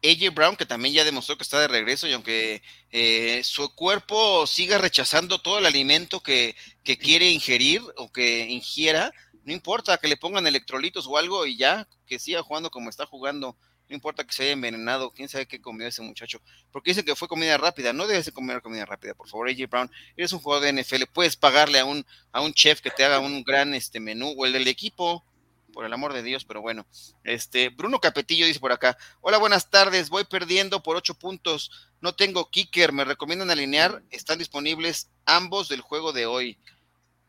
[0.01, 4.47] AJ Brown, que también ya demostró que está de regreso y aunque eh, su cuerpo
[4.47, 6.55] siga rechazando todo el alimento que,
[6.85, 9.11] que, quiere ingerir o que ingiera,
[9.43, 13.05] no importa que le pongan electrolitos o algo y ya, que siga jugando como está
[13.05, 13.57] jugando.
[13.87, 16.41] No importa que se haya envenenado, quién sabe qué comió ese muchacho.
[16.71, 17.93] Porque dicen que fue comida rápida.
[17.93, 19.91] No debes de comer comida rápida, por favor, AJ Brown.
[20.17, 21.03] Eres un jugador de NFL.
[21.13, 24.45] Puedes pagarle a un, a un chef que te haga un gran este, menú o
[24.45, 25.23] el del equipo.
[25.71, 26.87] Por el amor de Dios, pero bueno.
[27.25, 30.09] Este, Bruno Capetillo dice por acá: Hola, buenas tardes.
[30.09, 31.69] Voy perdiendo por ocho puntos.
[31.99, 32.93] No tengo kicker.
[32.93, 34.01] Me recomiendan alinear.
[34.09, 36.57] Están disponibles ambos del juego de hoy.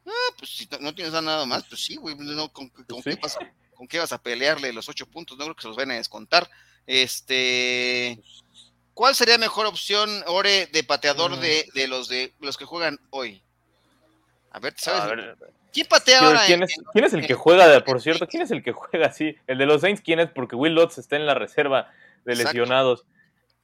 [0.07, 2.17] Ah, pues si no, tienes nada más, pues sí, güey.
[2.53, 3.41] ¿Con, qué pasa?
[3.77, 5.39] ¿Con qué vas a pelearle los ocho puntos?
[5.39, 6.49] No creo que se los vayan a descontar.
[6.87, 8.19] Este,
[8.95, 13.43] ¿cuál sería mejor opción, Ore, de pateador de, los de los que juegan hoy?
[14.51, 15.37] A ver, ¿sabes?
[15.73, 16.43] ¿Quién patea ahora?
[16.47, 18.27] ¿Quién es, el que juega, por cierto?
[18.27, 19.37] ¿Quién es el que juega así?
[19.47, 20.31] El de los Saints, ¿quién es?
[20.31, 21.93] Porque Will Lutz está en la reserva
[22.25, 23.05] de lesionados.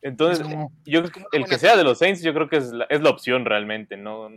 [0.03, 0.47] Entonces,
[0.85, 3.47] yo, el que sea de los Saints, yo creo que es la, es la opción
[3.47, 3.97] realmente.
[3.97, 4.29] No,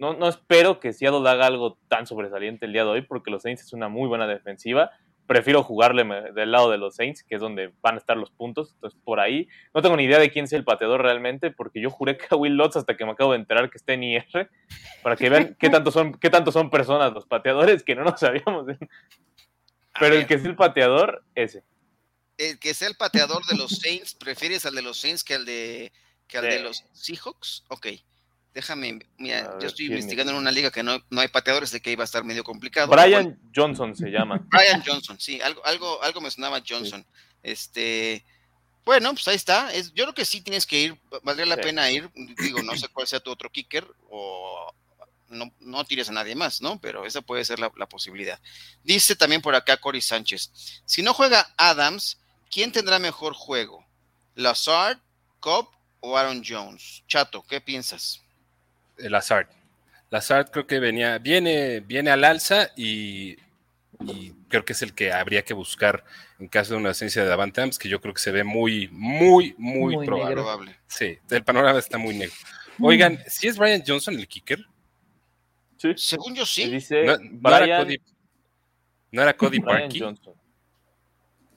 [0.00, 3.42] no, no espero que Seattle haga algo tan sobresaliente el día de hoy, porque los
[3.42, 4.90] Saints es una muy buena defensiva.
[5.26, 8.72] Prefiero jugarle del lado de los Saints, que es donde van a estar los puntos.
[8.74, 11.90] Entonces, por ahí, no tengo ni idea de quién es el pateador realmente, porque yo
[11.90, 14.50] juré que a Will Lutz hasta que me acabo de enterar que está en IR,
[15.02, 18.18] para que vean qué tanto son, qué tanto son personas los pateadores que no nos
[18.18, 18.66] sabíamos.
[20.00, 21.62] Pero el que es el pateador, ese
[22.40, 25.44] el que sea el pateador de los Saints, ¿prefieres al de los Saints que al
[25.44, 25.92] de,
[26.26, 27.64] que al de los Seahawks?
[27.68, 27.88] Ok,
[28.54, 31.92] déjame, mira, yo estoy investigando en una liga que no, no hay pateadores, de que
[31.92, 32.88] iba a estar medio complicado.
[32.88, 34.44] Brian Johnson se llama.
[34.50, 37.04] Brian Johnson, sí, algo, algo, algo me sonaba Johnson.
[37.42, 38.24] Este,
[38.84, 39.72] bueno, pues ahí está.
[39.72, 42.10] Es, yo creo que sí tienes que ir, valdría la pena ir.
[42.14, 44.72] Digo, no sé cuál sea tu otro kicker o
[45.28, 46.80] no, no tires a nadie más, ¿no?
[46.80, 48.40] Pero esa puede ser la, la posibilidad.
[48.82, 50.50] Dice también por acá Cory Sánchez,
[50.84, 53.86] si no juega Adams, ¿Quién tendrá mejor juego?
[54.34, 54.98] ¿Lazard,
[55.38, 55.68] Cobb
[56.00, 57.04] o Aaron Jones?
[57.06, 58.20] Chato, ¿qué piensas?
[59.08, 59.46] Lazard.
[60.10, 63.36] Lazard creo que venía, viene, viene al alza y,
[64.48, 66.04] creo que es el que habría que buscar
[66.38, 69.54] en caso de una ausencia de Davante que yo creo que se ve muy, muy,
[69.58, 70.76] muy, probable.
[70.86, 72.34] Sí, el panorama está muy negro.
[72.78, 72.84] Mm.
[72.84, 74.64] Oigan, ¿si es Brian Johnson el kicker?
[75.76, 75.92] Sí.
[75.96, 76.64] Según yo sí.
[76.90, 78.00] no, era Cody,
[79.12, 79.60] no era Cody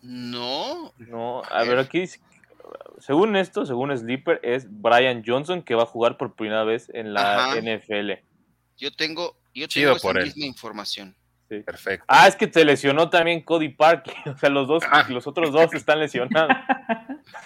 [0.04, 0.94] no.
[0.98, 2.04] No, a ver, aquí
[3.00, 7.14] según esto, según Sleeper, es Brian Johnson que va a jugar por primera vez en
[7.14, 8.12] la NFL.
[8.78, 11.16] Yo tengo, yo tengo esa misma información.
[11.50, 11.60] Sí.
[11.60, 12.06] Perfecto.
[12.08, 14.12] Ah, es que te lesionó también Cody Park.
[14.34, 15.06] O sea, los dos, ah.
[15.10, 16.56] los otros dos están lesionados.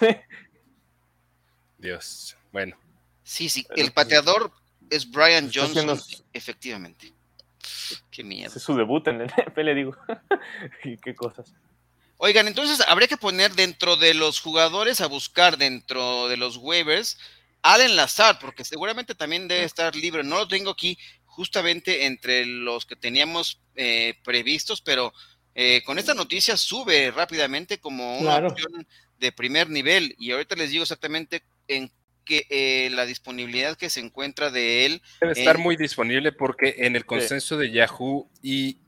[1.78, 2.36] Dios.
[2.52, 2.76] Bueno.
[3.22, 3.66] Sí, sí.
[3.76, 4.52] El pateador
[4.90, 5.98] es Brian Johnson,
[6.32, 7.12] efectivamente.
[8.10, 8.50] Qué miedo.
[8.54, 9.96] Es su debut en el NFL, digo.
[10.84, 11.54] y qué cosas.
[12.18, 17.16] Oigan, entonces habría que poner dentro de los jugadores a buscar dentro de los waivers
[17.62, 20.24] al Lazard, porque seguramente también debe estar libre.
[20.24, 25.12] No lo tengo aquí justamente entre los que teníamos eh, previstos, pero
[25.54, 28.86] eh, con esta noticia sube rápidamente como una opción
[29.20, 30.16] de primer nivel.
[30.18, 31.92] Y ahorita les digo exactamente en
[32.24, 35.02] qué eh, la disponibilidad que se encuentra de él.
[35.20, 38.78] Debe estar muy disponible porque en el consenso de Yahoo y,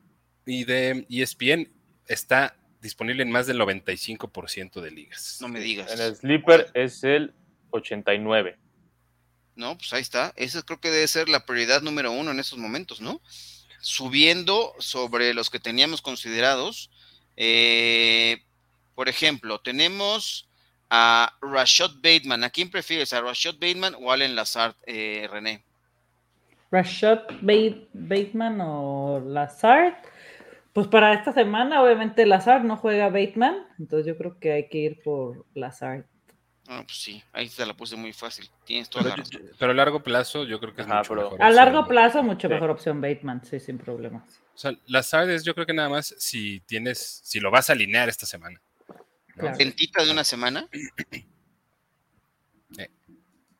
[0.46, 1.70] y de ESPN
[2.06, 5.38] está disponible en más del 95% de ligas.
[5.40, 5.92] No me digas.
[5.92, 7.34] En el Sleeper es el
[7.70, 8.56] 89.
[9.56, 10.32] No, pues ahí está.
[10.36, 13.20] Esa creo que debe ser la prioridad número uno en estos momentos, ¿no?
[13.80, 16.90] Subiendo sobre los que teníamos considerados.
[17.36, 18.42] Eh,
[18.94, 20.48] por ejemplo, tenemos
[20.88, 22.44] a Rashad Bateman.
[22.44, 23.12] ¿A quién prefieres?
[23.12, 25.62] ¿A Rashad Bateman o Allen Lazard, eh, René?
[26.70, 27.20] Rashad
[27.92, 29.94] Bateman o Lazard.
[30.72, 34.78] Pues para esta semana, obviamente, Lazard no juega Bateman, entonces yo creo que hay que
[34.78, 36.04] ir por Lazard.
[36.68, 38.48] Ah, pues sí, ahí se la puse muy fácil.
[38.64, 39.24] Tienes toda pero,
[39.58, 41.42] pero a largo plazo, yo creo que es mucho mejor.
[41.42, 44.40] A largo plazo, mucho mejor opción Bateman, sí, sin problemas.
[44.54, 47.72] O sea, Lazard es, yo creo que nada más si tienes, si lo vas a
[47.72, 48.60] alinear esta semana.
[49.34, 49.50] ¿no?
[49.56, 50.68] de una semana?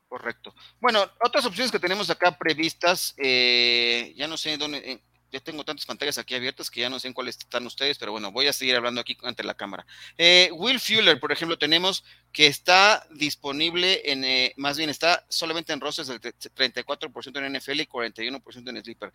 [0.09, 0.55] Correcto.
[0.81, 5.87] Bueno, otras opciones que tenemos acá previstas, eh, ya no sé dónde, ya tengo tantas
[5.87, 8.53] pantallas aquí abiertas que ya no sé en cuáles están ustedes, pero bueno, voy a
[8.53, 9.87] seguir hablando aquí ante la cámara.
[10.19, 15.73] Eh, Will Fuller, por ejemplo, tenemos que está disponible en, eh, más bien está solamente
[15.73, 19.13] en rosters del 34% en NFL y 41% en Sleeper.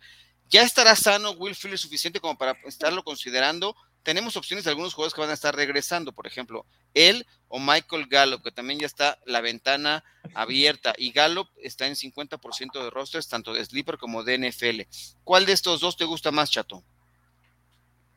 [0.48, 3.76] ¿Ya estará sano Will Fuller suficiente como para estarlo considerando?
[4.06, 6.64] Tenemos opciones de algunos jugadores que van a estar regresando, por ejemplo,
[6.94, 11.96] él o Michael Gallup, que también ya está la ventana abierta, y Gallup está en
[11.96, 14.82] 50% de rosters, tanto de Sleeper como de NFL.
[15.24, 16.84] ¿Cuál de estos dos te gusta más, Chato?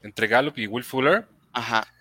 [0.04, 1.28] Entre Gallup y Will Fuller.
[1.54, 1.92] Ajá.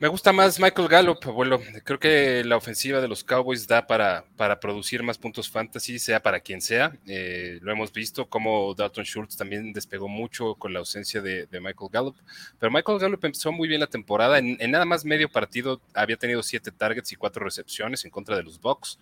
[0.00, 1.60] Me gusta más Michael Gallup, abuelo.
[1.84, 6.20] Creo que la ofensiva de los Cowboys da para, para producir más puntos fantasy, sea
[6.20, 6.92] para quien sea.
[7.06, 11.90] Eh, lo hemos visto como Dalton Schultz también despegó mucho con la ausencia de, Michael
[11.92, 12.16] Gallup.
[12.58, 14.38] Pero Michael Gallup empezó muy bien la temporada.
[14.38, 18.42] En, nada más medio partido había tenido siete targets y cuatro recepciones en contra de
[18.42, 18.98] los Bucks.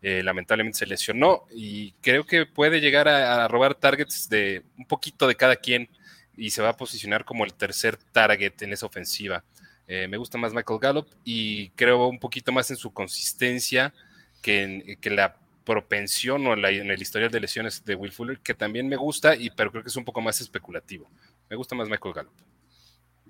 [0.00, 4.86] Eh, lamentablemente se lesionó y creo que puede llegar a, a robar targets de un
[4.86, 5.90] poquito de cada quien
[6.36, 9.44] y se va a posicionar como el tercer target en esa ofensiva.
[9.88, 13.94] Eh, me gusta más Michael Gallup y creo un poquito más en su consistencia
[14.42, 15.36] que en la
[15.68, 19.50] propensión o en, el historial de lesiones de Will Fuller, que también me gusta, y,
[19.50, 21.10] pero creo que es un poco más especulativo.
[21.50, 22.32] Me gusta más Michael Gallup.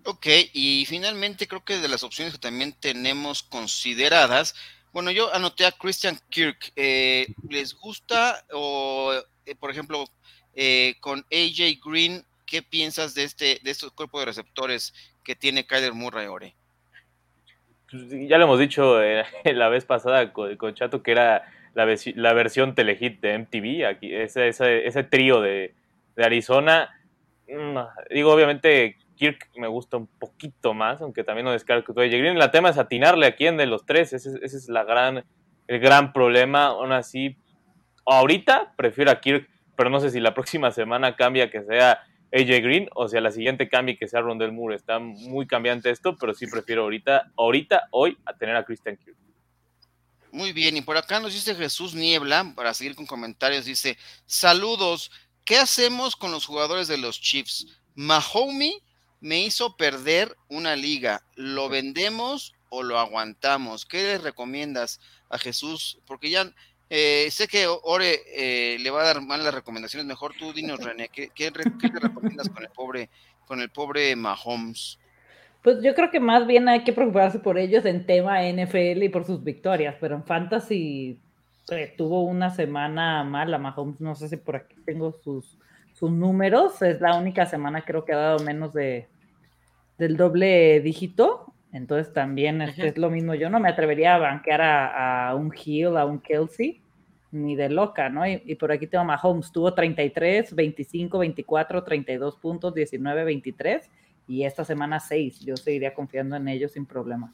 [0.05, 4.55] Ok, y finalmente creo que de las opciones que también tenemos consideradas,
[4.93, 6.73] bueno, yo anoté a Christian Kirk.
[6.77, 9.13] Eh, ¿Les gusta o,
[9.45, 10.05] eh, por ejemplo,
[11.01, 14.95] con AJ Green, qué piensas de este de estos cuerpos de receptores
[15.29, 16.55] que tiene Kyler Murray, Ore?
[17.93, 23.21] ya lo hemos dicho eh, la vez pasada con, Chato que era la, versión telehit
[23.21, 25.75] de MTV, aquí, ese, ese, trío de,
[26.17, 26.99] Arizona.
[27.47, 27.77] Mm,
[28.11, 32.41] digo, obviamente Kirk me gusta un poquito más, aunque también no descargo que Green.
[32.41, 35.27] El tema es atinarle a quién de los tres, ese, es la gran,
[35.67, 36.69] el gran problema.
[36.69, 37.37] Aún así,
[38.07, 42.01] ahorita prefiero a Kirk, pero no sé si la próxima semana cambia que sea
[42.33, 44.77] AJ Green o sea la siguiente cambie que sea Rondell Moore.
[44.77, 49.17] Está muy cambiante esto, pero sí prefiero ahorita, ahorita, hoy, a tener a Christian Kirk.
[50.31, 55.11] Muy bien, y por acá nos dice Jesús Niebla, para seguir con comentarios, dice, saludos,
[55.45, 57.67] ¿qué hacemos con los jugadores de los Chiefs?
[57.95, 58.77] Mahomes
[59.21, 63.87] me hizo perder una liga, ¿lo vendemos o lo aguantamos?
[63.87, 65.99] ¿Qué le recomiendas a Jesús?
[66.07, 66.53] Porque ya
[66.91, 71.09] eh, sé que Ore eh, le va a dar malas recomendaciones, mejor tú dinos, René,
[71.09, 73.11] ¿qué, qué, le recomiendas con el pobre,
[73.47, 74.99] con el pobre Mahomes?
[75.63, 79.09] Pues yo creo que más bien hay que preocuparse por ellos en tema NFL y
[79.09, 81.19] por sus victorias, pero en Fantasy
[81.71, 85.59] eh, tuvo una semana mala Mahomes, no sé si por aquí tengo sus,
[85.93, 89.09] sus números, es la única semana creo que ha dado menos de
[89.99, 95.35] del doble dígito, entonces también es lo mismo, yo no me atrevería a banquear a,
[95.35, 96.81] un Hill, a un Kelsey,
[97.31, 98.27] ni de loca, ¿no?
[98.27, 103.91] Y, por aquí tengo Mahomes, tuvo 33, 25, 24, 32 puntos, 19, 23
[104.29, 105.41] y esta semana 6.
[105.41, 107.33] Yo seguiría confiando en ellos sin problema.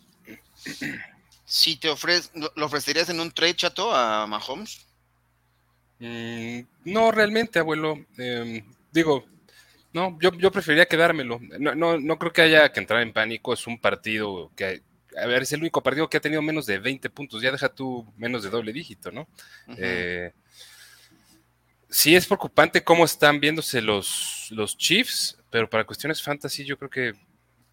[1.44, 4.84] Si te ofreces, ¿lo ofrecerías en un trade chato a Mahomes?
[6.00, 7.98] Mm, no, realmente, abuelo.
[8.18, 9.24] Em, digo,
[9.94, 11.40] no, yo, yo preferiría quedármelo.
[11.58, 13.54] No, no, no creo que haya que entrar en pánico.
[13.54, 14.82] Es un partido que,
[15.16, 17.40] a ver, es el único partido que ha tenido menos de 20 puntos.
[17.40, 19.28] Ya deja tú menos de doble dígito, ¿no?
[19.78, 20.32] Eh,
[21.88, 26.90] sí es preocupante cómo están viéndose los, los Chiefs, pero para cuestiones fantasy yo creo
[26.90, 27.12] que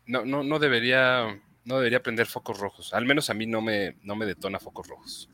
[0.05, 2.93] no, no, no debería no debería prender focos rojos.
[2.93, 5.29] Al menos a mí no me, no me detona focos rojos.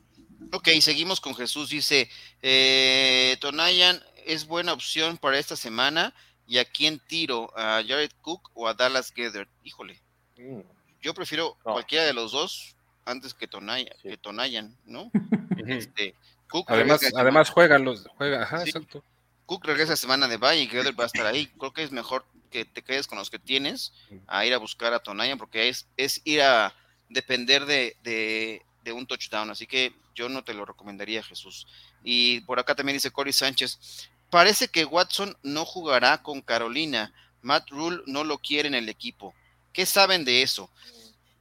[0.54, 1.70] Ok, seguimos con Jesús.
[1.70, 2.10] Dice,
[2.42, 6.14] eh, Tonayan es buena opción para esta semana.
[6.48, 7.52] ¿Y a quién tiro?
[7.58, 9.48] ¿A Jared Cook o a Dallas Gather?
[9.64, 10.02] Híjole.
[10.38, 10.62] Mm.
[11.02, 15.12] Yo prefiero cualquiera de los dos antes que Tonayan, que Tonayan ¿no?
[15.68, 16.16] este,
[16.50, 19.04] Cook además, además juegan los, juega, ajá, exacto.
[19.46, 21.48] Cook regresa semana de bye y Gather va a estar ahí.
[21.58, 23.94] Creo que es mejor que te quedes con los que tienes
[24.28, 26.74] a ir a buscar a Tonayan porque es, es ir a
[27.10, 29.50] depender de, de, de un touchdown.
[29.50, 31.68] Así que yo no te lo recomendaría, Jesús.
[32.04, 37.14] Y por acá también dice Cory Sánchez, Parece que Watson no jugará con Carolina.
[37.42, 39.34] Matt Rule no lo quiere en el equipo.
[39.72, 40.70] ¿Qué saben de eso?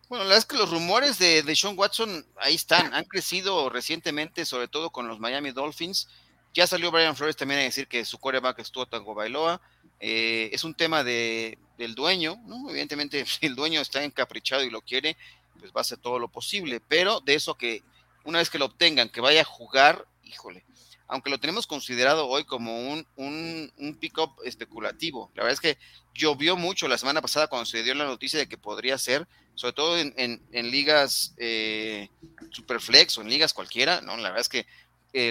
[0.09, 3.69] Bueno, la verdad es que los rumores de, de Sean Watson ahí están, han crecido
[3.71, 6.09] recientemente, sobre todo con los Miami Dolphins.
[6.55, 9.61] Ya salió Brian Flores también a decir que su coreback estuvo Tango Bailoa.
[9.99, 12.71] Eh, es un tema de, del dueño, ¿no?
[12.71, 15.17] Evidentemente, si el dueño está encaprichado y lo quiere,
[15.59, 16.81] pues va a hacer todo lo posible.
[16.81, 17.83] Pero de eso que
[18.25, 20.65] una vez que lo obtengan, que vaya a jugar, híjole,
[21.09, 25.31] aunque lo tenemos considerado hoy como un, un, pick-up especulativo.
[25.35, 25.79] La verdad es que
[26.15, 29.73] llovió mucho la semana pasada cuando se dio la noticia de que podría ser, sobre
[29.73, 32.09] todo en, en, ligas eh,
[32.51, 34.17] superflex o en ligas cualquiera, ¿no?
[34.17, 34.67] La verdad es que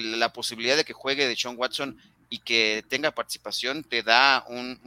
[0.01, 1.97] la posibilidad de que juegue de Sean Watson
[2.29, 4.79] y que tenga participación te da un,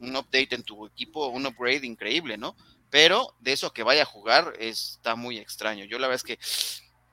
[0.00, 2.54] un, update en tu equipo, un upgrade increíble, ¿no?
[2.90, 5.84] Pero de eso que vaya a jugar está muy extraño.
[5.84, 6.38] Yo la verdad es que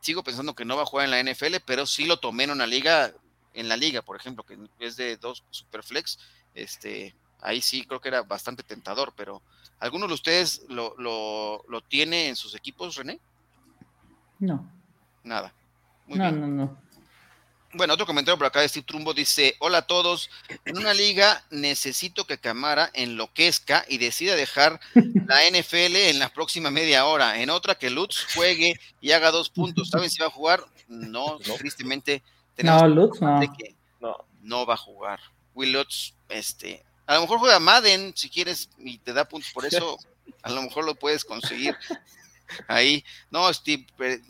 [0.03, 2.51] sigo pensando que no va a jugar en la NFL, pero sí lo tomé en
[2.51, 3.13] una liga,
[3.53, 6.19] en la liga, por ejemplo, que es de dos Superflex,
[6.53, 9.41] este, ahí sí creo que era bastante tentador, pero
[9.79, 13.17] ¿alguno de ustedes lo, lo, lo tiene en sus equipos, René?
[14.39, 14.69] No.
[15.23, 15.53] Nada.
[16.07, 16.77] no, no, no.
[17.75, 20.29] Bueno, otro comentario por acá de Steve Trumbo dice, hola a todos,
[20.63, 26.69] en una liga necesito que Camara enloquezca y decida dejar la NFL en la próxima
[26.69, 29.89] media hora, en otra que Lutz juegue y haga dos puntos.
[29.89, 30.63] ¿Saben si va a jugar?
[30.87, 32.21] No, tristemente
[32.55, 33.39] tenemos no, Lutz no.
[33.57, 33.75] que
[34.41, 34.65] no.
[34.67, 35.19] va a jugar.
[35.55, 39.65] Will Lutz, este, a lo mejor juega Madden si quieres y te da puntos por
[39.65, 39.97] eso,
[40.43, 41.75] a lo mejor lo puedes conseguir
[42.67, 43.85] Ahí, no, Steve,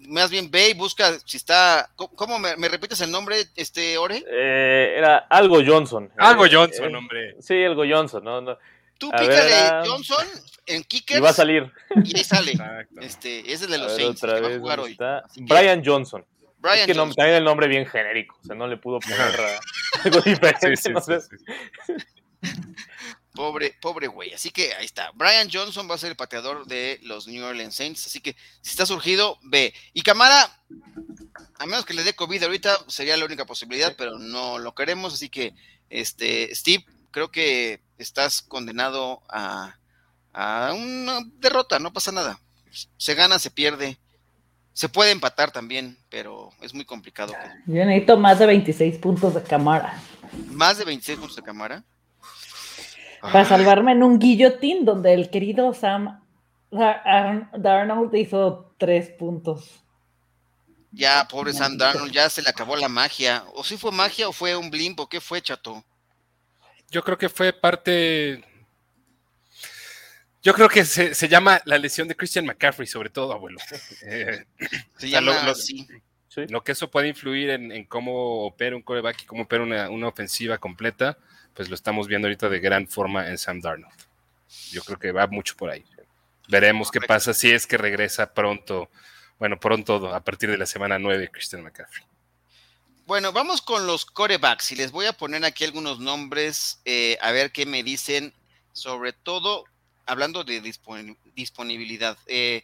[0.08, 1.90] más bien ve y busca si está.
[1.96, 4.24] ¿Cómo, me, repites el nombre, este Ore?
[4.30, 6.12] Eh, era algo Johnson.
[6.18, 7.36] Algo eh, Johnson, eh, hombre.
[7.42, 8.58] Sí, algo Johnson, ¿no?
[8.98, 10.26] Tú pícale Johnson
[10.66, 11.20] en Kickers.
[11.20, 11.72] Y va a salir.
[12.04, 12.54] Y ahí sale.
[13.02, 14.98] Este, ese es el de los Saints que va a jugar hoy.
[15.38, 16.26] Brian Johnson.
[16.60, 17.16] Brian es que Johnson.
[17.16, 19.20] también el nombre bien genérico, o sea, no le pudo poner
[20.06, 20.78] algo diferente.
[20.78, 21.98] Sí, sí,
[23.34, 24.34] Pobre, pobre güey.
[24.34, 25.12] Así que ahí está.
[25.16, 28.06] Brian Johnson va a ser el pateador de los New Orleans Saints.
[28.06, 29.74] Así que si está surgido, ve.
[29.94, 30.62] Y Camara,
[31.58, 35.16] a menos que le dé COVID ahorita, sería la única posibilidad, pero no lo queremos.
[35.16, 35.56] Así que,
[35.90, 39.78] este, Steve, creo que estás condenado a,
[40.34, 42.40] a una derrota, no pasa nada.
[42.98, 43.98] se gana, se pierde.
[44.74, 47.34] Se puede empatar también, pero es muy complicado.
[47.68, 50.02] Yo necesito más de 26 puntos de cámara.
[50.48, 51.84] ¿Más de 26 puntos de cámara?
[53.32, 56.22] Para salvarme en un guillotín donde el querido Sam
[56.72, 59.84] Darnold hizo tres puntos.
[60.92, 63.44] Ya, pobre Sam Darnold, ya se le acabó la magia.
[63.56, 65.08] ¿O si fue magia o fue un blimpo?
[65.08, 65.84] ¿Qué fue, chato?
[66.92, 68.44] Yo creo que fue parte
[70.44, 73.60] yo creo que se, llama la lesión de Christian McCaffrey, sobre todo, abuelo.
[74.06, 74.46] Eh,
[76.50, 80.58] lo, que eso puede influir en, cómo opera un coreback y cómo opera una, ofensiva
[80.58, 81.18] completa,
[81.54, 83.94] pues lo estamos viendo ahorita de gran forma en Sam Darnold.
[84.72, 85.84] Yo creo que va mucho por ahí.
[86.48, 88.90] Veremos qué pasa si es que regresa pronto,
[89.40, 92.06] bueno, pronto a partir de la semana 9 Christian McCaffrey.
[93.06, 97.32] Bueno, vamos con los corebacks y les voy a poner aquí algunos nombres, eh, a
[97.32, 98.34] ver qué me dicen,
[98.72, 99.66] sobre todo
[100.06, 100.62] hablando de
[101.36, 102.64] disponibilidad, eh,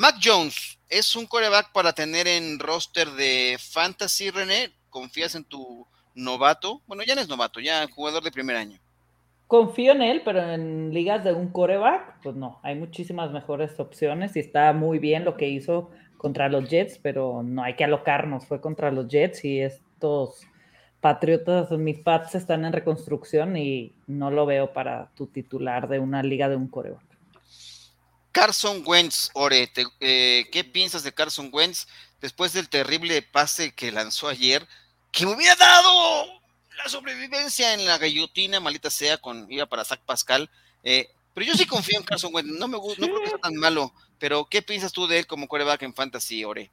[0.00, 4.72] Mac Jones es un coreback para tener en roster de Fantasy, René.
[4.88, 5.86] ¿Confías en tu
[6.22, 6.82] novato?
[6.86, 8.78] Bueno, ya no es novato, ya jugador de primer año.
[9.46, 14.36] Confío en él, pero en ligas de un coreback, pues no, hay muchísimas mejores opciones
[14.36, 18.46] y está muy bien lo que hizo contra los Jets, pero no hay que alocarnos,
[18.46, 20.46] fue contra los Jets y estos
[21.00, 26.22] Patriotas, mis Pats están en reconstrucción y no lo veo para tu titular de una
[26.22, 27.10] liga de un coreback.
[28.32, 31.88] Carson Wentz, Ore, eh, ¿qué piensas de Carson Wentz
[32.20, 34.66] después del terrible pase que lanzó ayer?
[35.12, 36.40] Que me hubiera dado
[36.76, 40.50] la sobrevivencia en la gallotina, malita sea, con iba para Zach Pascal.
[40.82, 43.38] Eh, pero yo sí confío en Carson Wentz, no me gusta, no creo que sea
[43.38, 43.92] tan malo.
[44.18, 46.70] Pero, ¿qué piensas tú de él como coreback en Fantasy, Ore?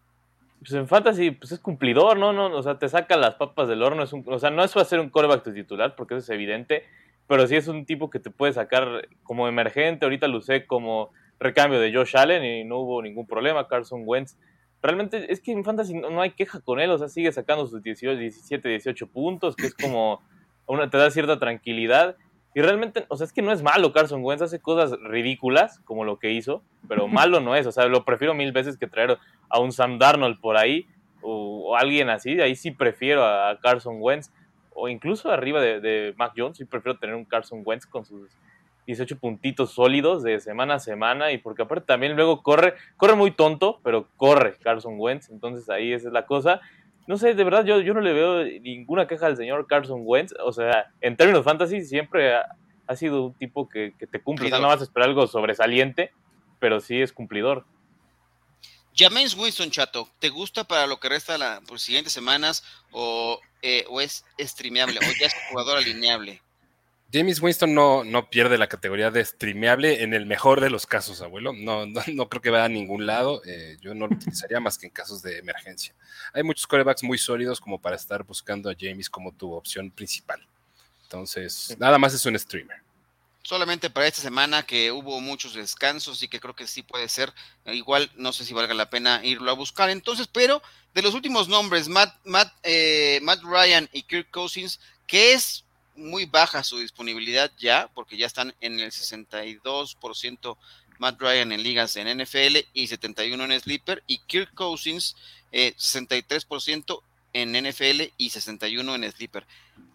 [0.59, 2.33] pues en fantasy pues es cumplidor, ¿no?
[2.33, 4.03] no O sea, te saca las papas del horno.
[4.03, 6.83] O sea, no es para ser un coreback titular, porque eso es evidente,
[7.27, 10.05] pero sí es un tipo que te puede sacar como emergente.
[10.05, 13.67] Ahorita lo usé como recambio de Josh Allen y no hubo ningún problema.
[13.67, 14.35] Carson Wentz.
[14.81, 17.81] Realmente es que en fantasy no, hay queja con él, o sea, sigue sacando sus
[17.81, 20.21] 18, 17, 18 puntos, que es como
[20.67, 22.15] una, te da cierta tranquilidad.
[22.53, 26.05] Y realmente, o sea, es que no es malo Carson Wentz, hace cosas ridículas como
[26.05, 29.17] lo que hizo, pero malo no es, o sea, lo prefiero mil veces que traer
[29.49, 30.87] a un Sam Darnold por ahí
[31.21, 34.31] o, alguien así, ahí sí prefiero a Carson Wentz
[34.73, 38.31] o incluso arriba de, Mac Jones, sí prefiero tener un Carson Wentz con sus
[38.87, 43.29] 18 puntitos sólidos de semana a semana y porque aparte también luego corre, corre muy
[43.29, 46.61] tonto, pero corre Carson Wentz, entonces ahí esa es la cosa
[47.07, 50.33] no sé, de verdad, yo, yo no le veo ninguna queja al señor Carson Wentz.
[50.43, 54.47] O sea, en términos fantasy siempre ha, sido un tipo que, te cumple.
[54.47, 56.11] O sea, no vas a esperar algo sobresaliente,
[56.59, 57.65] pero sí es cumplidor.
[58.93, 63.85] James Winston, chato, ¿te gusta para lo que resta las las siguientes semanas o, eh,
[63.89, 66.41] o es streameable o ya es un jugador alineable?
[67.11, 71.21] James Winston no, no, pierde la categoría de streameable en el mejor de los casos,
[71.21, 71.53] abuelo.
[71.53, 73.41] No, no, creo que vaya a ningún lado.
[73.45, 75.95] Eh, yo no lo utilizaría más que en casos de emergencia.
[76.33, 80.45] Hay muchos corebacks muy sólidos como para estar buscando a James como tu opción principal.
[81.03, 82.81] Entonces, nada más es un streamer.
[83.41, 87.31] Solamente para esta semana que hubo muchos descansos y que creo que sí puede ser.
[87.65, 89.89] Igual no sé si valga la pena irlo a buscar.
[89.89, 90.61] Entonces, pero
[90.93, 95.63] de los últimos nombres, Matt, Matt, eh, Matt Ryan y Kirk Cousins, ¿qué es
[95.97, 100.57] muy baja su disponibilidad ya, porque ya están en el 62%
[100.99, 105.15] Matt Ryan en ligas en NFL y 71 en Sleeper, y Kirk Cousins
[105.51, 107.01] eh, 63%
[107.33, 109.45] en NFL y 61 en Sleeper.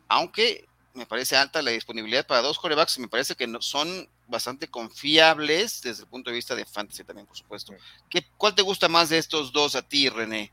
[0.09, 4.69] Aunque me parece alta la disponibilidad para dos corebacks, me parece que no, son bastante
[4.69, 7.75] confiables desde el punto de vista de fantasy también, por supuesto.
[8.09, 10.53] ¿Qué, ¿Cuál te gusta más de estos dos a ti, René?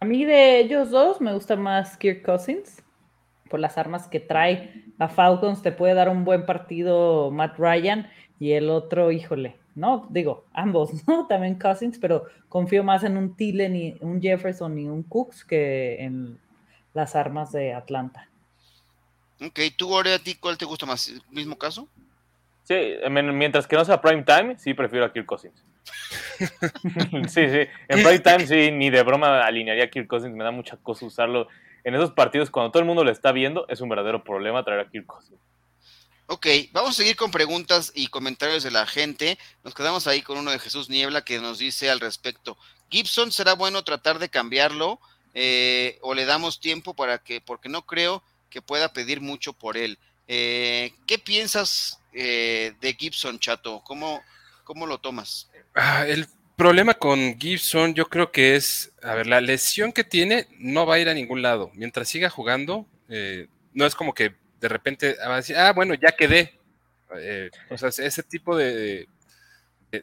[0.00, 2.82] A mí de ellos dos me gusta más Kirk Cousins
[3.50, 8.08] por las armas que trae a Falcons, te puede dar un buen partido Matt Ryan
[8.38, 11.26] y el otro, híjole, no, digo, ambos, ¿no?
[11.26, 16.02] También Cousins, pero confío más en un Tillen y un Jefferson y un Cooks que
[16.02, 16.38] en
[16.94, 18.28] las armas de Atlanta.
[19.40, 21.12] Ok, ¿tú, ahora a ti cuál te gusta más?
[21.30, 21.88] ¿Mismo caso?
[22.64, 22.74] Sí,
[23.10, 25.64] mientras que no sea prime time, sí prefiero a Kirk Cousins.
[27.28, 30.50] sí, sí, en prime time sí, ni de broma alinearía a Kirk Cousins, me da
[30.50, 31.48] mucha cosa usarlo
[31.84, 34.80] en esos partidos, cuando todo el mundo lo está viendo, es un verdadero problema traer
[34.80, 35.40] a Kirk Cousins.
[36.26, 39.36] Ok, vamos a seguir con preguntas y comentarios de la gente.
[39.64, 42.56] Nos quedamos ahí con uno de Jesús Niebla que nos dice al respecto.
[42.88, 45.00] Gibson será bueno tratar de cambiarlo
[45.34, 49.76] eh, o le damos tiempo para que, porque no creo que pueda pedir mucho por
[49.76, 49.98] él.
[50.28, 53.82] Eh, ¿Qué piensas eh, de Gibson, Chato?
[53.84, 54.22] ¿Cómo,
[54.62, 55.50] cómo lo tomas?
[55.74, 56.28] Ah, el
[56.60, 60.96] problema con Gibson yo creo que es, a ver, la lesión que tiene no va
[60.96, 61.70] a ir a ningún lado.
[61.72, 65.94] Mientras siga jugando, eh, no es como que de repente va a decir, ah, bueno,
[65.94, 66.58] ya quedé.
[67.16, 69.08] Eh, o sea, ese tipo de,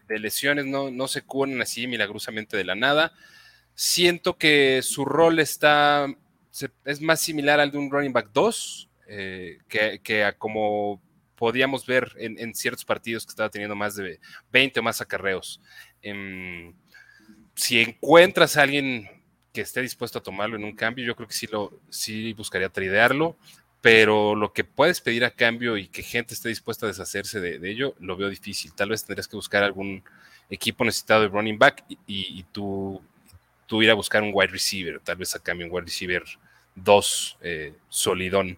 [0.10, 3.14] lesiones no, no se curan así milagrosamente de la nada.
[3.76, 6.08] Siento que su rol está,
[6.86, 11.03] es más similar al de un running back 2, eh, que, a como
[11.38, 14.20] podíamos ver en, ciertos partidos que estaba teniendo más de
[14.51, 15.62] 20 o más acarreos.
[16.01, 16.73] Em,
[17.55, 19.09] si encuentras a alguien
[19.53, 22.69] que esté dispuesto a tomarlo en un cambio, yo creo que sí, lo, sí buscaría
[22.69, 23.37] tradearlo
[23.81, 27.69] pero lo que puedes pedir a cambio y que gente esté dispuesta a deshacerse de,
[27.69, 28.73] ello, lo veo difícil.
[28.73, 30.03] Tal vez tendrías que buscar algún
[30.49, 33.01] equipo necesitado de running back y, tú,
[33.65, 36.23] tú, ir a buscar un wide receiver, tal vez a cambio un wide receiver
[36.75, 38.57] 2 eh, solidón.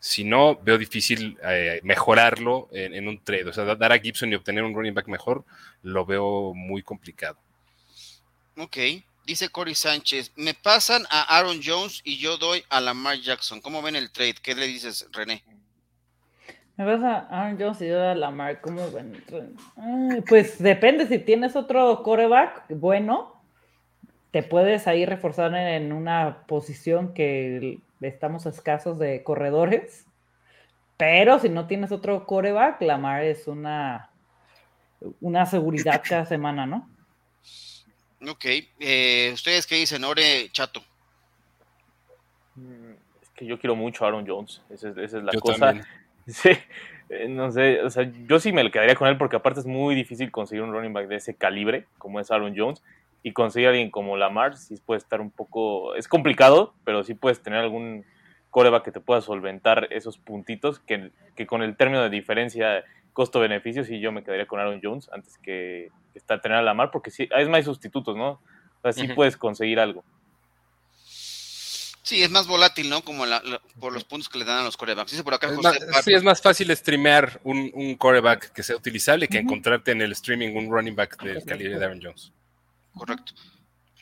[0.00, 3.44] Si no, veo difícil eh, mejorarlo en, en, un trade.
[3.44, 5.44] O sea, dar a Gibson y obtener un running back mejor,
[5.82, 7.38] lo veo muy complicado.
[8.56, 8.78] Ok.
[9.26, 13.60] Dice Cory Sánchez, me pasan a Aaron Jones y yo doy a Lamar Jackson.
[13.60, 14.36] ¿Cómo ven el trade?
[14.42, 15.44] ¿Qué le dices, René?
[16.76, 18.60] Me pasa a Aaron Jones y yo doy a Lamar.
[18.60, 20.22] ¿Cómo ven el trade?
[20.26, 23.39] pues depende, si tienes otro coreback bueno,
[24.30, 30.06] te puedes ahí reforzar en una posición que estamos escasos de corredores.
[30.96, 34.10] Pero si no tienes otro coreback, Lamar es una,
[35.20, 36.88] una seguridad cada semana, ¿no?
[38.28, 38.44] Ok,
[38.80, 40.82] eh, ¿ustedes qué dicen, Ore Chato?
[42.54, 42.90] Mm,
[43.22, 45.74] es que yo quiero mucho a Aaron Jones, esa es, la cosa.
[46.26, 46.50] Sí,
[47.08, 49.94] eh, no sé, o sea, yo sí me quedaría con él porque aparte es muy
[49.94, 52.82] difícil conseguir un running back de ese calibre como es Aaron Jones
[53.22, 57.14] y conseguir a alguien como Lamar sí puede estar un poco, es complicado, pero sí
[57.14, 58.04] puedes tener algún
[58.50, 63.84] coreback que te pueda solventar esos puntitos que, que con el término de diferencia costo-beneficio,
[63.84, 67.28] sí yo me quedaría con Aaron Jones antes que, está tener a Lamar, porque sí,
[67.36, 68.30] es más sustitutos, ¿no?
[68.30, 70.04] O sea, sí puedes conseguir algo.
[72.02, 73.02] Sí, es más volátil, ¿no?
[73.02, 73.24] Como
[73.78, 75.12] por los puntos que le dan a los corebacks.
[75.12, 75.48] Dice por acá
[76.02, 80.12] sí, es más fácil streamear un, un coreback que sea utilizable que encontrarte en el
[80.12, 82.32] streaming un running back del calibre de Aaron Jones.
[82.94, 83.32] Correcto.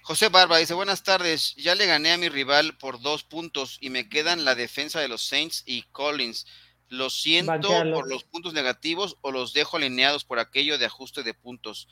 [0.09, 3.91] José Barba dice, buenas tardes, ya le gané a mi rival por dos puntos y
[3.91, 6.47] me quedan la defensa de los Saints y Collins.
[6.89, 11.35] Lo siento por los puntos negativos o los dejo alineados por aquello de ajuste de
[11.35, 11.89] puntos.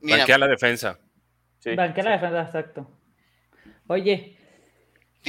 [0.00, 0.98] Mira, Banquea la defensa.
[1.60, 2.90] Sí, Banquea la defensa, exacto.
[3.86, 4.36] Oye,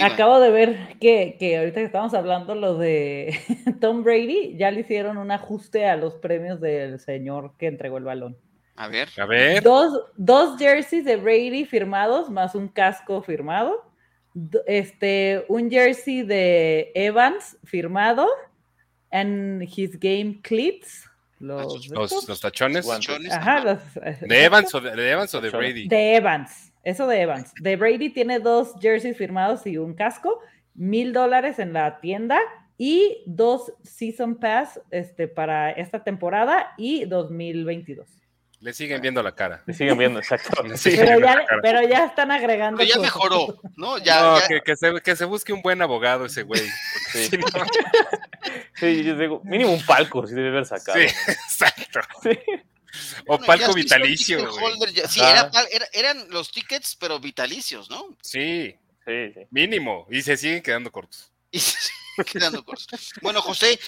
[0.01, 3.37] acabo de ver que, que ahorita que estamos hablando lo de
[3.81, 8.05] Tom Brady, ya le hicieron un ajuste a los premios del señor que entregó el
[8.05, 8.37] balón.
[8.75, 9.09] A ver.
[9.17, 9.63] A ver.
[9.63, 13.91] Dos, dos jerseys de Brady firmados más un casco firmado
[14.65, 18.27] este, un jersey de Evans firmado
[19.11, 21.05] en his game clips.
[21.39, 22.87] Los, los, tachones.
[23.31, 23.79] Ajá,
[24.21, 25.87] ¿De, Evans o de, Evans o de Brady?
[25.87, 27.51] De Evans, eso de Evans.
[27.59, 30.39] De Brady tiene dos jerseys firmados y un casco,
[30.75, 32.39] mil dólares en la tienda
[32.77, 38.20] y dos season pass este, para esta temporada y 2022.
[38.61, 39.63] Le siguen viendo la cara.
[39.65, 40.49] Le siguen viendo, exacto.
[41.63, 42.77] pero, ya, están agregando.
[42.77, 43.97] Pero ya mejoró, ¿no?
[44.03, 46.61] Ya, Que, se, que, se, busque un buen abogado ese güey.
[48.75, 50.99] Sí, yo digo, mínimo un palco si debe haber sacado.
[50.99, 52.01] Sí, exacto.
[53.27, 54.47] O palco vitalicio.
[55.07, 55.21] sí,
[55.93, 58.15] eran los tickets, pero vitalicios, ¿no?
[58.21, 60.05] Sí, sí, mínimo.
[60.11, 61.31] Y se siguen quedando cortos.
[61.53, 63.11] Y se siguen quedando cortos.
[63.21, 63.79] Bueno, José,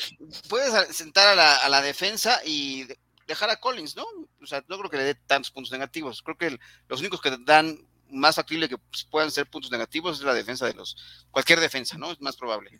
[0.49, 2.87] puedes sentar a la, a la defensa y
[3.27, 4.05] dejar a Collins, ¿no?
[4.41, 6.21] O sea, no creo que le dé tantos puntos negativos.
[6.21, 7.79] Creo que los únicos que dan
[8.13, 10.95] más factible que pues, puedan ser puntos negativos es la defensa de los,
[11.31, 12.11] cualquier defensa, ¿no?
[12.11, 12.71] Es más probable.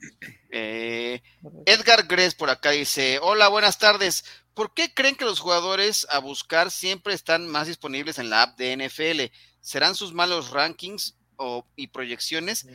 [0.55, 1.21] Eh,
[1.65, 4.23] Edgar Gress por acá dice, hola, buenas tardes.
[4.53, 8.57] ¿Por qué creen que los jugadores a buscar siempre están más disponibles en la app
[8.57, 9.35] de NFL?
[9.61, 12.65] ¿Serán sus malos rankings o, y proyecciones?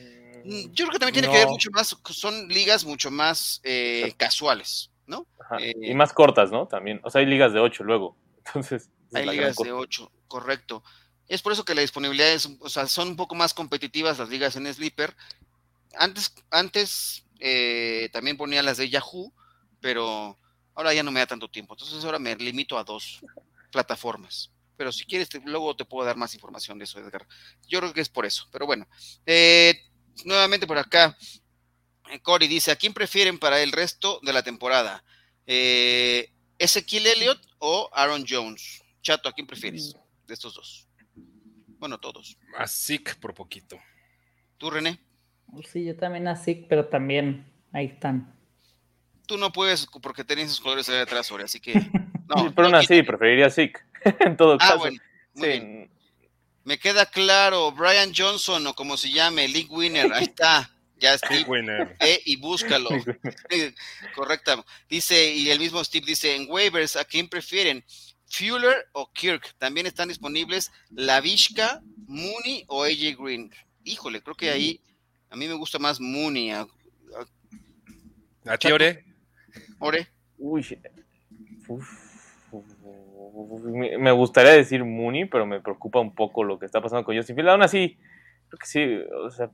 [0.44, 4.12] Mm, yo creo que también tiene que ver mucho más, son ligas mucho más eh,
[4.16, 4.90] casuales.
[5.08, 5.26] ¿No?
[5.58, 6.66] y eh, más cortas, ¿no?
[6.66, 7.00] También.
[7.02, 8.16] O sea, hay ligas de 8 luego.
[8.46, 8.90] Entonces.
[9.12, 10.82] Hay ligas de 8, correcto.
[11.26, 14.28] Es por eso que la disponibilidad es, o sea, son un poco más competitivas las
[14.28, 15.14] ligas en Sleeper.
[15.94, 19.32] Antes, antes eh, también ponía las de Yahoo,
[19.80, 20.38] pero
[20.74, 21.74] ahora ya no me da tanto tiempo.
[21.74, 23.20] Entonces ahora me limito a dos
[23.70, 24.52] plataformas.
[24.76, 27.26] Pero si quieres, luego te puedo dar más información de eso, Edgar.
[27.66, 28.46] Yo creo que es por eso.
[28.52, 28.86] Pero bueno,
[29.26, 29.74] eh,
[30.24, 31.16] nuevamente por acá,
[32.22, 35.04] Cory dice, ¿a quién prefieren para el resto de la temporada?
[35.46, 38.82] Eh, ¿Ezequiel Elliott o Aaron Jones?
[39.02, 39.94] Chato, ¿a quién prefieres
[40.26, 40.88] de estos dos?
[41.78, 42.36] Bueno, todos.
[42.56, 43.78] A Zeke por poquito.
[44.56, 44.98] ¿Tú, René?
[45.70, 48.34] Sí, yo también a Zeke, pero también ahí están.
[49.26, 51.74] Tú no puedes porque tenés esos colores ahí atrás, ahora, así que...
[52.28, 53.80] No, pero aún así, preferiría a Zeke,
[54.20, 54.78] en todo ah, caso.
[54.80, 54.98] Bueno,
[55.34, 55.88] sí.
[56.64, 60.70] Me queda claro, Brian Johnson o como se llame, League Winner, ahí está.
[60.98, 61.46] Ya Steve,
[62.24, 62.88] y búscalo.
[64.14, 64.64] Correcto.
[64.88, 67.84] Dice, y el mismo Steve dice, en waivers, ¿a quién prefieren?
[68.28, 69.54] Fuller o Kirk.
[69.58, 73.50] También están disponibles Lavishka, Mooney o AJ Green.
[73.84, 74.80] Híjole, creo que ahí
[75.30, 76.50] a mí me gusta más Mooney.
[76.50, 76.66] ¿A,
[78.58, 79.04] ti, Ore?
[79.78, 80.08] Ore.
[80.38, 80.64] Uy,
[83.98, 87.36] me gustaría decir Mooney, pero me preocupa un poco lo que está pasando con Justin
[87.36, 87.50] Fields.
[87.50, 87.98] Aún así,
[88.48, 88.84] creo que sí,
[89.24, 89.50] o sea,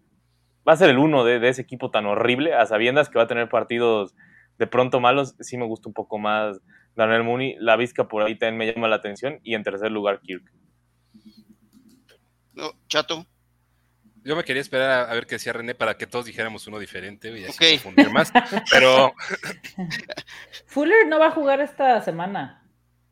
[0.67, 3.29] va a ser el uno de, ese equipo tan horrible, a sabiendas que va a
[3.29, 4.15] tener partidos
[4.59, 5.35] de pronto malos.
[5.41, 6.61] Sí me gusta un poco más
[6.95, 7.57] Daniel Mooney.
[7.59, 9.41] La Vizca por ahí también me llama la atención.
[9.43, 10.51] Y en tercer lugar, Kirk.
[12.55, 13.27] No, chato.
[14.25, 17.29] Yo me quería esperar a, ver qué decía René para que todos dijéramos uno diferente
[17.39, 18.33] y así confundir más.
[18.71, 19.13] Pero.
[20.67, 22.67] Fuller no va a jugar esta semana.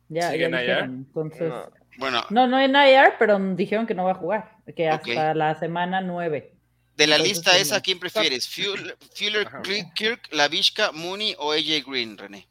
[0.09, 1.05] Ya, ya dijeron.
[1.07, 1.49] Entonces.
[1.49, 1.69] No.
[1.99, 2.23] Bueno.
[2.31, 4.57] No, no en IR, pero dijeron que no va a jugar.
[4.75, 6.52] Que hasta la semana 9.
[6.95, 8.47] De la lista esa, ¿quién prefieres?
[8.53, 9.47] Fuller, Fuller
[9.95, 12.47] Kirk, Lavishka, Mooney o AJ Green, René?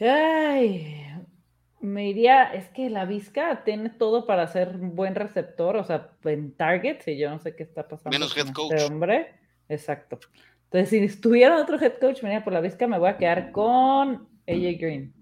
[0.00, 1.04] Ay,
[1.80, 6.12] me iría, es que la Vizca tiene todo para ser un buen receptor, o sea,
[6.24, 8.10] en target, y yo no sé qué está pasando.
[8.10, 8.72] Menos head este coach.
[8.74, 9.34] Este hombre,
[9.68, 10.20] exacto.
[10.64, 13.50] Entonces, si estuviera otro head coach, me iría por la Vizca, me voy a quedar
[13.50, 15.17] con AJ Green.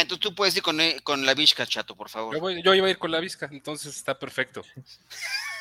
[0.00, 2.34] Entonces tú puedes ir con, eh, con la Vizca, chato, por favor.
[2.34, 4.62] Yo, voy, yo, iba a ir con la Vizca, entonces está perfecto.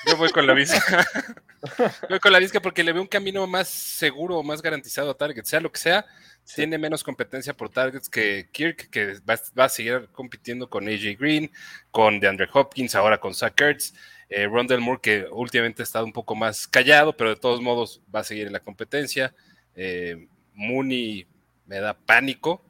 [0.05, 1.05] Yo voy con la Vizca.
[2.09, 5.43] voy con la Vizca porque le veo un camino más seguro, más garantizado a Target,
[5.43, 6.05] sea lo que sea
[6.55, 11.51] tiene menos competencia por targets que Kirk, que va, a seguir compitiendo con AJ Green,
[11.91, 13.93] con DeAndre Hopkins, ahora con Zach Ertz.
[14.29, 18.01] Eh, Rondell Moore, que últimamente ha estado un poco más callado, pero de todos modos
[18.13, 19.33] va a seguir en la competencia.
[19.75, 21.27] Eh, Mooney
[21.65, 22.63] me da pánico.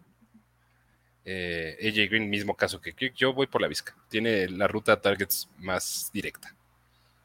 [1.29, 3.13] Eh, AJ Green, mismo caso que Kirk.
[3.15, 3.93] Yo voy por la Vizca.
[4.07, 6.55] Tiene la ruta de targets más directa.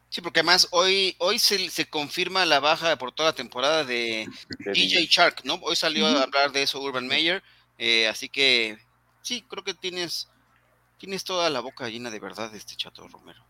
[0.09, 4.27] Sí, porque además hoy, hoy se, se, confirma la baja por toda la temporada de
[4.59, 5.55] DJ Shark, ¿no?
[5.55, 7.41] Hoy salió a hablar de eso Urban Meyer,
[7.77, 8.77] eh, así que
[9.21, 10.27] sí, creo que tienes,
[10.99, 13.43] tienes toda la boca llena de verdad este chato Romero.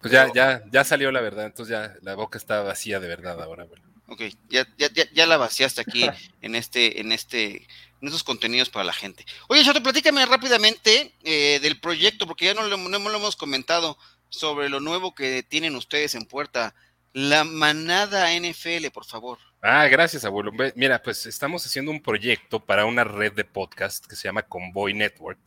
[0.00, 3.40] Pues ya, ya, ya salió la verdad, entonces ya la boca está vacía de verdad
[3.40, 3.84] ahora, bueno.
[4.08, 6.06] Ok, ya, ya, ya, la vaciaste aquí
[6.42, 7.66] en este, en este,
[8.00, 9.24] en estos contenidos para la gente.
[9.48, 13.98] Oye, Chato, platícame rápidamente eh, del proyecto, porque ya no lo, no lo hemos comentado
[14.28, 16.74] sobre lo nuevo que tienen ustedes en puerta.
[17.12, 19.38] La manada NFL, por favor.
[19.62, 20.52] Ah, gracias, abuelo.
[20.74, 24.92] Mira, pues estamos haciendo un proyecto para una red de podcast que se llama Convoy
[24.92, 25.38] Network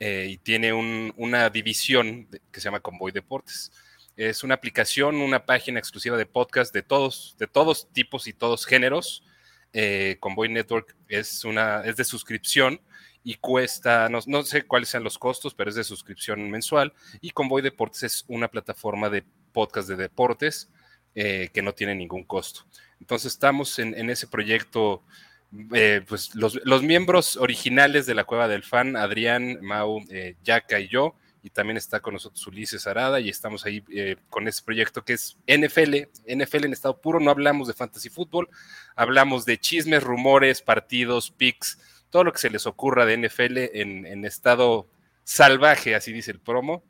[0.00, 3.70] eh, y tiene una división que se llama Convoy Deportes.
[4.16, 8.66] Es una aplicación, una página exclusiva de podcast de todos, de todos tipos y todos
[8.66, 9.24] géneros.
[9.72, 12.78] Eh, Convoy Network es una, es de suscripción
[13.24, 16.92] y cuesta, no, sé cuáles sean los costos, pero es de suscripción mensual.
[17.22, 20.70] Y Convoy Deportes es una plataforma de podcast de deportes
[21.14, 22.66] eh, que no tiene ningún costo.
[23.00, 25.02] Entonces estamos en, ese proyecto,
[25.72, 30.04] eh, pues los, miembros originales de la Cueva del Fan, Adrián, Mau,
[30.44, 33.84] Yaka y yo, y también está con nosotros Ulises Arada y estamos ahí
[34.30, 38.48] con ese proyecto que es NFL, NFL en estado puro, no hablamos de fantasy fútbol,
[38.94, 41.78] hablamos de chismes, rumores, partidos, picks,
[42.10, 44.88] todo lo que se les ocurra de NFL en, estado
[45.24, 46.84] salvaje, así dice el promo.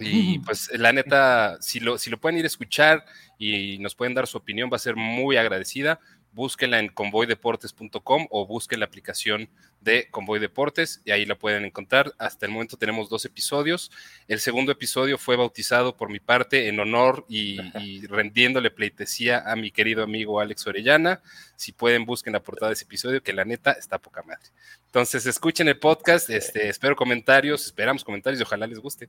[0.00, 3.04] Y pues la neta, si lo, si lo pueden ir a escuchar
[3.36, 6.00] y nos pueden dar su opinión, va a ser muy agradecida
[6.38, 12.14] búsquenla en convoydeportes.com o busquen la aplicación de Convoy Deportes y ahí la pueden encontrar.
[12.16, 13.90] Hasta el momento tenemos dos episodios.
[14.28, 17.58] El segundo episodio fue bautizado por mi parte en honor y,
[18.06, 21.20] rendiéndole pleitesía a mi querido amigo Alex Orellana.
[21.56, 24.46] Si pueden, busquen la portada de ese episodio, que la neta está poca madre.
[24.86, 29.08] Entonces, escuchen el podcast, este, espero comentarios, esperamos comentarios y ojalá les guste.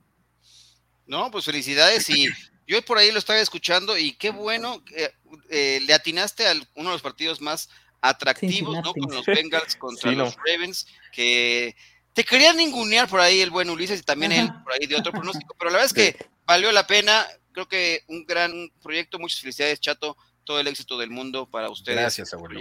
[1.06, 2.28] No, pues felicidades y
[2.70, 5.12] yo por ahí lo estaba escuchando y qué bueno, que
[5.50, 7.68] eh, le atinaste a uno de los partidos más
[8.00, 8.94] atractivos, ¿no?
[8.94, 11.74] Con los Bengals contra los Ravens, que
[12.12, 15.10] te querían ningunear por ahí el buen Ulises y también él por ahí de otro
[15.10, 19.40] pronóstico, pero la verdad es que valió la pena, creo que un gran proyecto, muchas
[19.40, 21.98] felicidades, Chato, todo el éxito del mundo para ustedes.
[21.98, 22.60] Gracias, abuelo.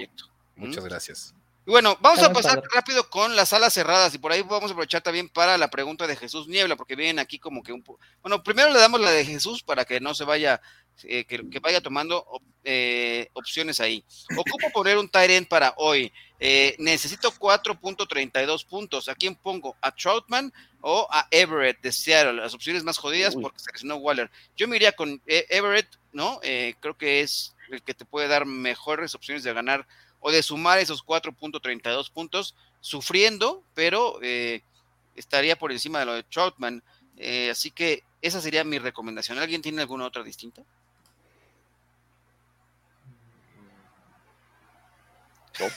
[0.56, 1.36] Muchas gracias
[1.70, 5.02] bueno, vamos a pasar rápido con las salas cerradas y por ahí vamos a aprovechar
[5.02, 7.84] también para la pregunta de Jesús Niebla, porque vienen aquí como que un
[8.22, 10.62] Bueno, primero le damos la de Jesús para que no se vaya,
[11.04, 12.26] eh, que, vaya tomando
[12.64, 14.04] eh, opciones ahí.
[14.36, 16.12] Ocupo poner un tight para hoy.
[16.40, 19.08] Eh, necesito 4.32 puntos.
[19.08, 19.76] ¿A quién pongo?
[19.82, 20.52] ¿A Troutman
[20.82, 22.42] o a Everett de Seattle?
[22.42, 24.32] Las opciones más jodidas porque seleccionó Waller.
[24.58, 26.40] Yo me iría con Everett, ¿no?
[26.42, 29.86] creo que es el que te puede dar mejores opciones de ganar
[30.20, 34.64] o de sumar esos 4.32 puntos, sufriendo, pero eh,
[35.16, 36.84] estaría por encima de lo de Troutman.
[37.18, 39.38] Eh, así que esa sería mi recomendación.
[39.38, 40.64] ¿Alguien tiene alguna otra distinta?
[45.60, 45.68] No.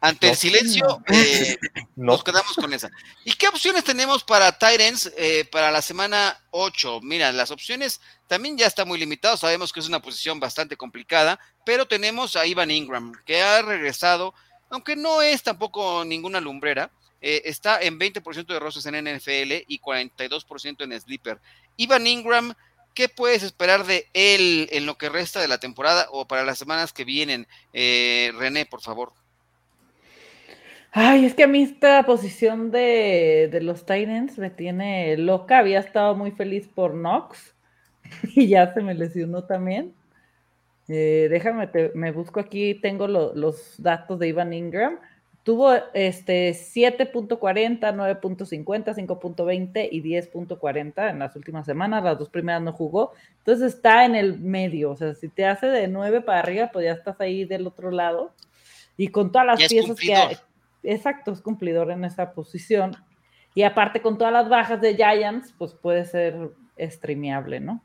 [0.00, 1.58] Ante el silencio, eh,
[1.96, 2.88] nos quedamos con esa.
[3.24, 7.00] ¿Y qué opciones tenemos para Titans eh, para la semana 8?
[7.02, 9.36] Mira, las opciones también ya está muy limitado.
[9.36, 14.34] Sabemos que es una posición bastante complicada, pero tenemos a Ivan Ingram, que ha regresado,
[14.70, 16.92] aunque no es tampoco ninguna lumbrera.
[17.20, 21.40] Eh, está en 20% de rostros en NFL y 42% en Sleeper.
[21.76, 22.54] Ivan Ingram,
[22.94, 26.58] ¿qué puedes esperar de él en lo que resta de la temporada o para las
[26.58, 27.48] semanas que vienen?
[27.72, 29.12] René, por favor.
[31.00, 35.58] Ay, es que a mí esta posición de, los Titans me tiene loca.
[35.58, 37.54] Había estado muy feliz por Knox
[38.34, 39.94] y ya se me lesionó también.
[40.88, 44.98] Eh, déjame, me busco aquí, tengo los datos de Ivan Ingram.
[45.44, 47.38] Tuvo este 7.40,
[47.94, 52.02] 9.50, 5.20 y 10.40 en las últimas semanas.
[52.02, 53.12] Las dos primeras no jugó.
[53.38, 54.90] Entonces está en el medio.
[54.90, 57.92] O sea, si te hace de 9 para arriba, pues ya estás ahí del otro
[57.92, 58.32] lado.
[58.96, 60.36] Y con todas las piezas que hay,
[60.82, 62.96] exacto, es cumplidor en esa posición.
[63.54, 67.82] Y aparte con todas las bajas de Giants, pues puede ser streameable, ¿no?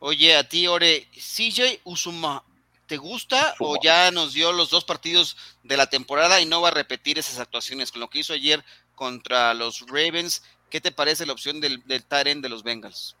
[0.00, 2.44] Oye, a ti, Ore, CJ Usuma,
[2.86, 6.68] ¿te gusta o ya nos dio los dos partidos de la temporada y no va
[6.68, 8.64] a repetir esas actuaciones con lo que hizo ayer
[8.94, 10.42] contra los Ravens?
[10.70, 13.16] ¿Qué te parece la opción del, del Taren de los Bengals?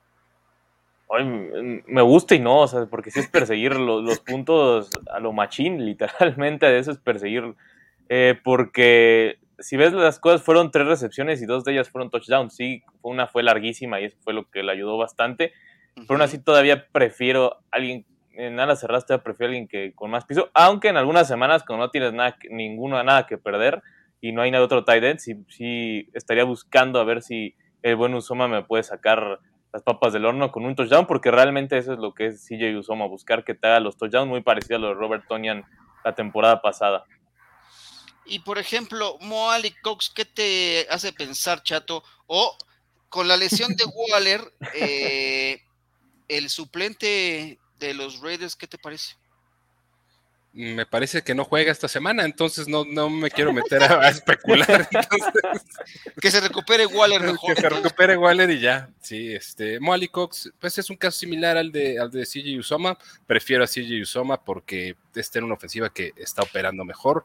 [1.86, 5.32] me gusta y no, o sea, porque si es perseguir los, los puntos a lo
[5.32, 7.54] machín, literalmente, eso es perseguir
[8.08, 12.54] eh, porque si ves las cosas, fueron tres recepciones y dos de ellas fueron touchdowns.
[12.54, 15.52] Sí, una fue larguísima y eso fue lo que le ayudó bastante.
[15.94, 20.24] Pero aún así todavía prefiero alguien, en alas cerradas todavía prefiero alguien que con más
[20.24, 23.82] piso, aunque en algunas semanas cuando no tienes nada, ninguno, nada que perder
[24.20, 27.96] y no hay nada otro tight end, sí, sí estaría buscando a ver si el
[27.96, 29.40] buen Usoma me puede sacar
[29.72, 32.76] las papas del horno con un touchdown, porque realmente eso es lo que es CJ
[32.78, 35.64] Usoma, buscar que te haga los touchdowns muy parecido a lo de Robert Tonian
[36.04, 37.04] la temporada pasada.
[38.28, 42.04] Y por ejemplo, Moali Cox, ¿qué te hace pensar, Chato?
[42.26, 42.56] O
[43.08, 45.62] con la lesión de Waller, eh,
[46.28, 49.16] el suplente de los Raiders, ¿qué te parece?
[50.52, 54.88] Me parece que no juega esta semana, entonces no, no me quiero meter a, especular.
[56.20, 57.54] que se recupere Waller mejor.
[57.54, 58.90] Que se recupere Waller y ya.
[59.00, 62.98] Sí, este, Moali Cox, pues es un caso similar al de, al de CJ Usoma.
[63.26, 67.24] Prefiero a CJ Usoma porque está en una ofensiva que está operando mejor.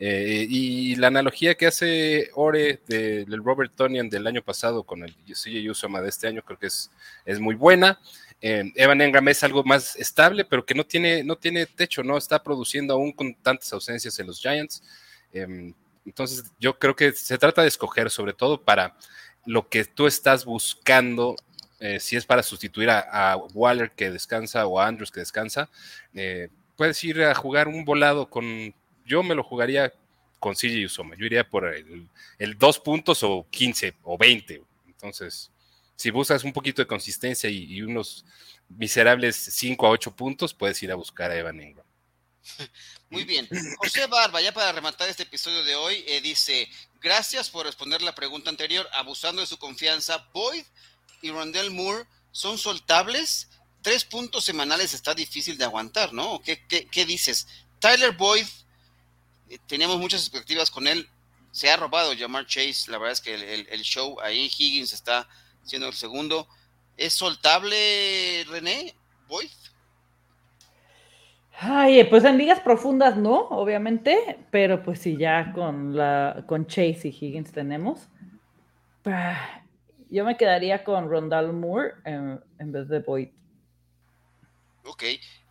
[0.00, 5.12] Eh, y la analogía que hace Ore del Robert Tonian del año pasado con el
[5.24, 6.90] CJ Usoma de este año creo que es,
[7.24, 7.98] es muy buena.
[8.40, 12.16] Eh, Evan Engram es algo más estable, pero que no tiene, no tiene techo, no
[12.16, 14.82] está produciendo aún con tantas ausencias en los Giants.
[15.32, 15.74] Em,
[16.06, 18.96] entonces, yo creo que se trata de escoger, sobre todo para
[19.44, 21.34] lo que tú estás buscando,
[21.80, 25.68] eh, si es para sustituir a, Waller que descansa o a Andrews que descansa,
[26.76, 28.72] puedes ir a jugar un volado con
[29.08, 29.92] yo me lo jugaría
[30.38, 31.16] con CJ Usoma.
[31.16, 34.62] Yo iría por el, dos puntos o 15 o 20.
[34.86, 35.50] Entonces,
[35.96, 38.24] si buscas un poquito de consistencia y, unos
[38.68, 41.86] miserables 5 a 8 puntos, puedes ir a buscar a Evan Ingram.
[43.10, 43.48] Muy bien.
[43.78, 46.68] José Barba, ya para rematar este episodio de hoy, eh, dice,
[47.00, 50.64] gracias por responder la pregunta anterior, abusando de su confianza, Boyd
[51.22, 53.48] y Rondell Moore son soltables.
[53.80, 56.40] Tres puntos semanales está difícil de aguantar, ¿no?
[56.42, 57.46] ¿Qué, qué dices?
[57.78, 58.46] Tyler Boyd
[59.66, 61.08] teníamos muchas expectativas con él.
[61.50, 62.90] Se ha robado Jamar Chase.
[62.90, 65.28] La verdad es que el, show ahí, Higgins está
[65.62, 66.46] siendo el segundo.
[66.96, 68.94] ¿Es soltable, René?
[69.28, 69.48] Boyd?
[71.60, 77.08] Ay, pues en ligas profundas no, obviamente, pero pues sí, ya con la con Chase
[77.08, 78.08] y Higgins tenemos.
[79.04, 79.62] Ah,
[80.08, 83.28] yo me quedaría con Rondal Moore en, en vez de Boyd.
[84.84, 85.02] Ok,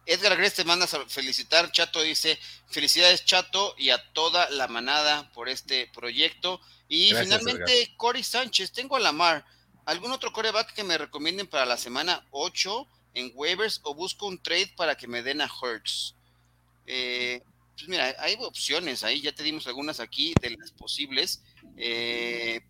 [0.07, 1.71] Edgar Gres te manda a felicitar.
[1.71, 6.59] Chato dice: Felicidades, Chato, y a toda la manada por este proyecto.
[6.87, 9.45] Y finalmente, Cory Sánchez, tengo a la mar.
[9.85, 14.41] ¿Algún otro coreback que me recomienden para la semana 8 en waivers o busco un
[14.41, 16.13] trade para que me den a Hertz?
[16.85, 17.41] Eh,
[17.75, 21.41] pues mira, hay opciones ahí, ya te dimos algunas aquí de las posibles.
[21.77, 22.61] Eh,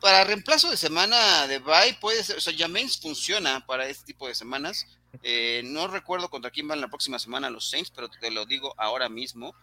[0.00, 4.28] para reemplazo de semana de bye puede ser, o sea, James funciona para este tipo
[4.28, 4.86] de semanas.
[5.22, 8.74] Eh, no recuerdo contra quién van la próxima semana los Saints, pero te lo digo
[8.78, 9.54] ahora mismo,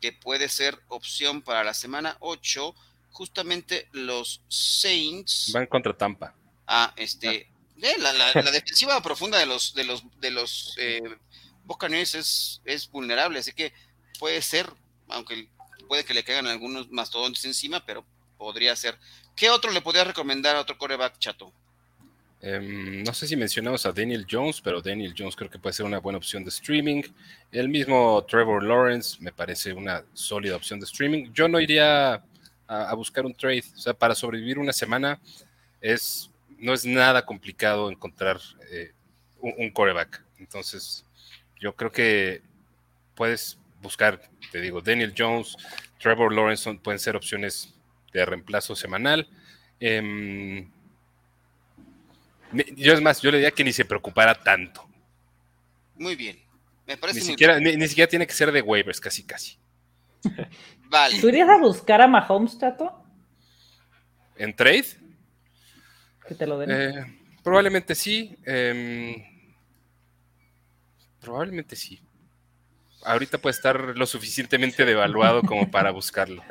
[0.00, 2.74] que puede ser opción para la semana 8.
[3.10, 5.50] Justamente los Saints.
[5.52, 6.34] Van contra Tampa.
[6.66, 7.50] Ah, este.
[7.80, 11.00] Eh, la, defensiva profunda de los de los de los eh,
[11.64, 13.72] Buccaneers es, es vulnerable, así que
[14.18, 14.70] puede ser,
[15.08, 15.48] aunque
[15.86, 18.04] puede que le caigan algunos mastodontes encima, pero
[18.36, 18.98] podría ser.
[19.36, 21.52] ¿Qué otro le podría recomendar a otro coreback chato?
[22.40, 25.86] Em, no sé si mencionamos a Daniel Jones, pero Daniel Jones creo que puede ser
[25.86, 27.02] una buena opción de streaming.
[27.50, 31.32] El mismo Trevor Lawrence me parece una sólida opción de streaming.
[31.32, 32.22] Yo no iría
[32.66, 33.64] a, buscar un trade.
[33.74, 35.20] O sea, para sobrevivir una semana
[35.80, 38.38] es, no es nada complicado encontrar
[38.70, 38.92] eh,
[39.40, 40.22] un, un coreback.
[40.38, 41.04] Entonces,
[41.58, 42.42] yo creo que
[43.14, 44.20] puedes buscar,
[44.52, 45.56] te digo, Daniel Jones,
[45.98, 47.74] Trevor Lawrence pueden ser opciones
[48.12, 49.28] de reemplazo semanal.
[49.80, 50.70] Em,
[52.76, 54.88] yo es más, yo le diría que ni se preocupara tanto.
[55.96, 56.38] Muy bien.
[56.86, 59.58] Me parece ni, siquiera, Ni, siquiera tiene que ser de waivers, casi, casi.
[60.84, 61.20] vale.
[61.20, 63.04] ¿Tú irías a buscar a Mahomes, Tato?
[64.36, 64.86] ¿En trade?
[66.26, 66.70] Que te lo den.
[66.70, 68.36] Eh, probablemente sí.
[68.46, 69.22] Em,
[71.20, 72.00] probablemente sí.
[73.04, 76.42] Ahorita puede estar lo suficientemente devaluado como para buscarlo.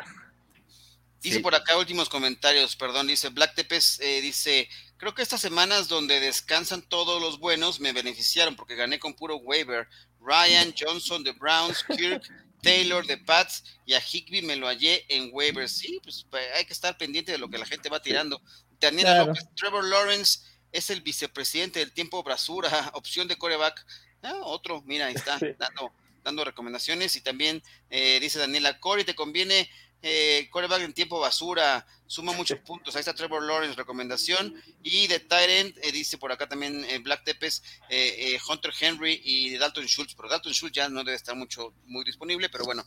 [1.21, 5.87] Dice por acá últimos comentarios, perdón, dice Black Tepes, eh, dice, creo que estas semanas
[5.87, 9.87] donde descansan todos los buenos me beneficiaron porque gané con puro waiver.
[10.19, 12.23] Ryan, Johnson de Browns, Kirk,
[12.61, 15.71] Taylor de Pats y a Higby me lo hallé en waivers.
[15.71, 16.25] Sí, pues,
[16.55, 18.41] hay que estar pendiente de lo que la gente va tirando.
[18.79, 20.39] Daniela López, Trevor Lawrence
[20.71, 23.85] es el vicepresidente del tiempo Brasura, opción de coreback.
[24.23, 25.93] Ah, otro, mira, ahí está, dando,
[26.23, 27.15] dando recomendaciones.
[27.15, 29.69] Y también eh, dice Daniela, Corey, te conviene
[30.01, 32.95] eh, coreback en tiempo basura, suma muchos puntos.
[32.95, 34.55] Ahí está Trevor Lawrence, recomendación.
[34.81, 39.57] Y de Tyrant, eh, dice por acá también eh, Black Tepes, eh, Hunter Henry y
[39.57, 40.15] Dalton Schultz.
[40.15, 42.83] Pero Dalton Schultz ya no debe estar mucho, muy disponible, pero bueno.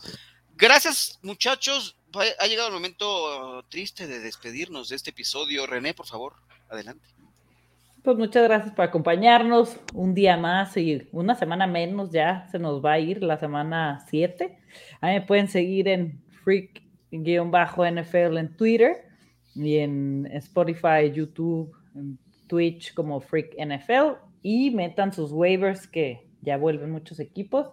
[0.56, 1.96] Gracias, muchachos.
[2.38, 5.66] Ha llegado el momento triste de despedirnos de este episodio.
[5.66, 6.34] René, por favor,
[6.68, 7.08] adelante.
[8.02, 12.82] Pues muchas gracias por acompañarnos un día más y una semana menos ya se nos
[12.82, 14.58] va a ir la semana 7.
[15.02, 16.89] Ahí me pueden seguir en Freak
[17.50, 19.08] bajo NFL en Twitter
[19.54, 21.72] y en Spotify, YouTube,
[22.46, 27.68] Twitch como Freak NFL y metan sus waivers que ya vuelven muchos equipos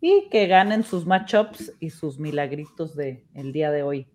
[0.00, 4.06] y que ganen sus matchups y sus milagritos del el día de hoy.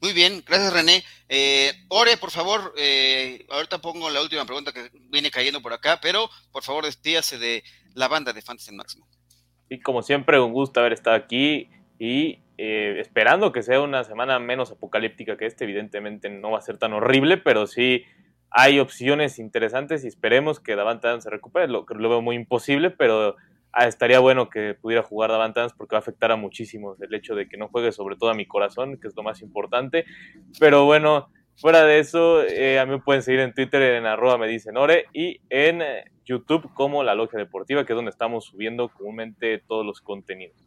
[0.00, 1.02] Muy bien, gracias René.
[1.28, 5.98] Eh, Ore, por favor, eh, ahorita pongo la última pregunta que viene cayendo por acá,
[6.00, 7.64] pero por favor despídase de
[7.94, 9.08] la banda de Fantasy Máximo.
[9.68, 14.38] Y como siempre, un gusto haber estado aquí y eh, esperando que sea una semana
[14.38, 18.04] menos apocalíptica que este, evidentemente no va a ser tan horrible, pero sí
[18.50, 22.90] hay opciones interesantes y esperemos que Davante Adams se recupere, lo, lo veo muy imposible,
[22.90, 23.36] pero
[23.72, 27.12] ah, estaría bueno que pudiera jugar Davante Adams porque va a afectar a muchísimos el
[27.12, 30.06] hecho de que no juegue sobre todo a mi corazón, que es lo más importante,
[30.58, 34.38] pero bueno, fuera de eso, eh, a mí me pueden seguir en Twitter en arroba
[34.38, 35.82] me dicen ore y en
[36.24, 40.65] YouTube como La Logia Deportiva, que es donde estamos subiendo comúnmente todos los contenidos.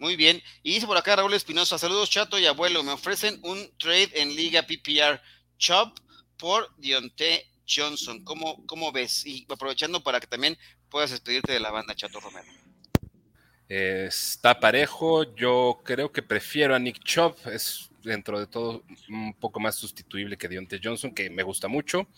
[0.00, 0.42] Muy bien.
[0.62, 4.34] Y dice por acá Raúl Espinosa, saludos Chato y abuelo, me ofrecen un trade en
[4.34, 5.20] Liga PPR
[5.58, 5.94] Chop
[6.38, 8.24] por Dionte Johnson.
[8.24, 9.26] ¿Cómo, ¿Cómo ves?
[9.26, 10.56] Y aprovechando para que también
[10.88, 12.50] puedas despedirte de la banda Chato Romero.
[13.68, 19.60] está parejo, yo creo que prefiero a Nick Chop, es dentro de todo un poco
[19.60, 22.08] más sustituible que Dionte Johnson, que me gusta mucho.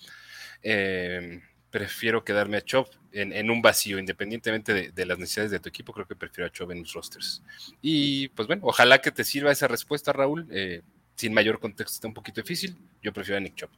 [0.62, 1.43] Eh,
[1.73, 6.07] prefiero quedarme a Chop en, un vacío, independientemente de, las necesidades de tu equipo, creo
[6.07, 7.43] que prefiero a Chop en los rosters.
[7.81, 10.47] Y pues bueno, ojalá que te sirva esa respuesta, Raúl.
[10.51, 10.83] Eh,
[11.14, 13.70] sin mayor contexto está un poquito difícil, yo prefiero a Nick Chop.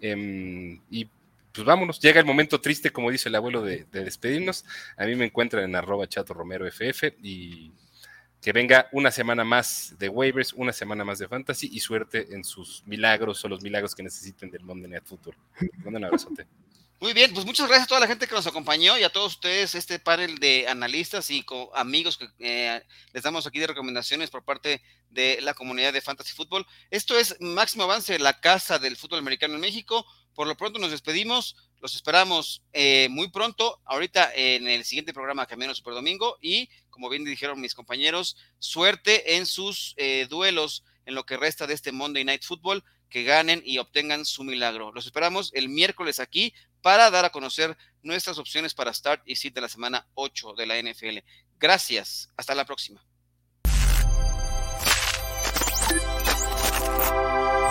[0.00, 1.08] Em, y
[1.52, 4.64] pues vámonos, llega el momento triste, como dice el abuelo, de, despedirnos.
[4.96, 7.72] A mí me encuentran en arroba chato romero FF y
[8.40, 12.44] que venga una semana más de waivers, una semana más de fantasy y suerte en
[12.44, 15.34] sus milagros o los milagros que necesiten del Monday Night Football.
[15.84, 16.46] Un abrazote.
[17.00, 19.32] Muy bien, pues muchas gracias a toda la gente que nos acompañó y a todos
[19.32, 21.42] ustedes, este panel de analistas y
[21.72, 22.82] amigos que eh,
[23.14, 26.66] les damos aquí de recomendaciones por parte de la comunidad de Fantasy Fútbol.
[26.90, 30.04] Esto es Máximo Avance, la casa del fútbol americano en México.
[30.34, 35.46] Por lo pronto nos despedimos, los esperamos eh, muy pronto, ahorita en el siguiente programa
[35.46, 41.14] Camino Super Domingo y como bien dijeron mis compañeros, suerte en sus eh, duelos en
[41.14, 44.92] lo que resta de este Monday Night Football que ganen y obtengan su milagro.
[44.92, 49.54] Los esperamos el miércoles aquí para dar a conocer nuestras opciones para Start y Sit
[49.54, 51.18] de la semana 8 de la NFL.
[51.58, 52.30] Gracias.
[52.36, 53.04] Hasta la próxima.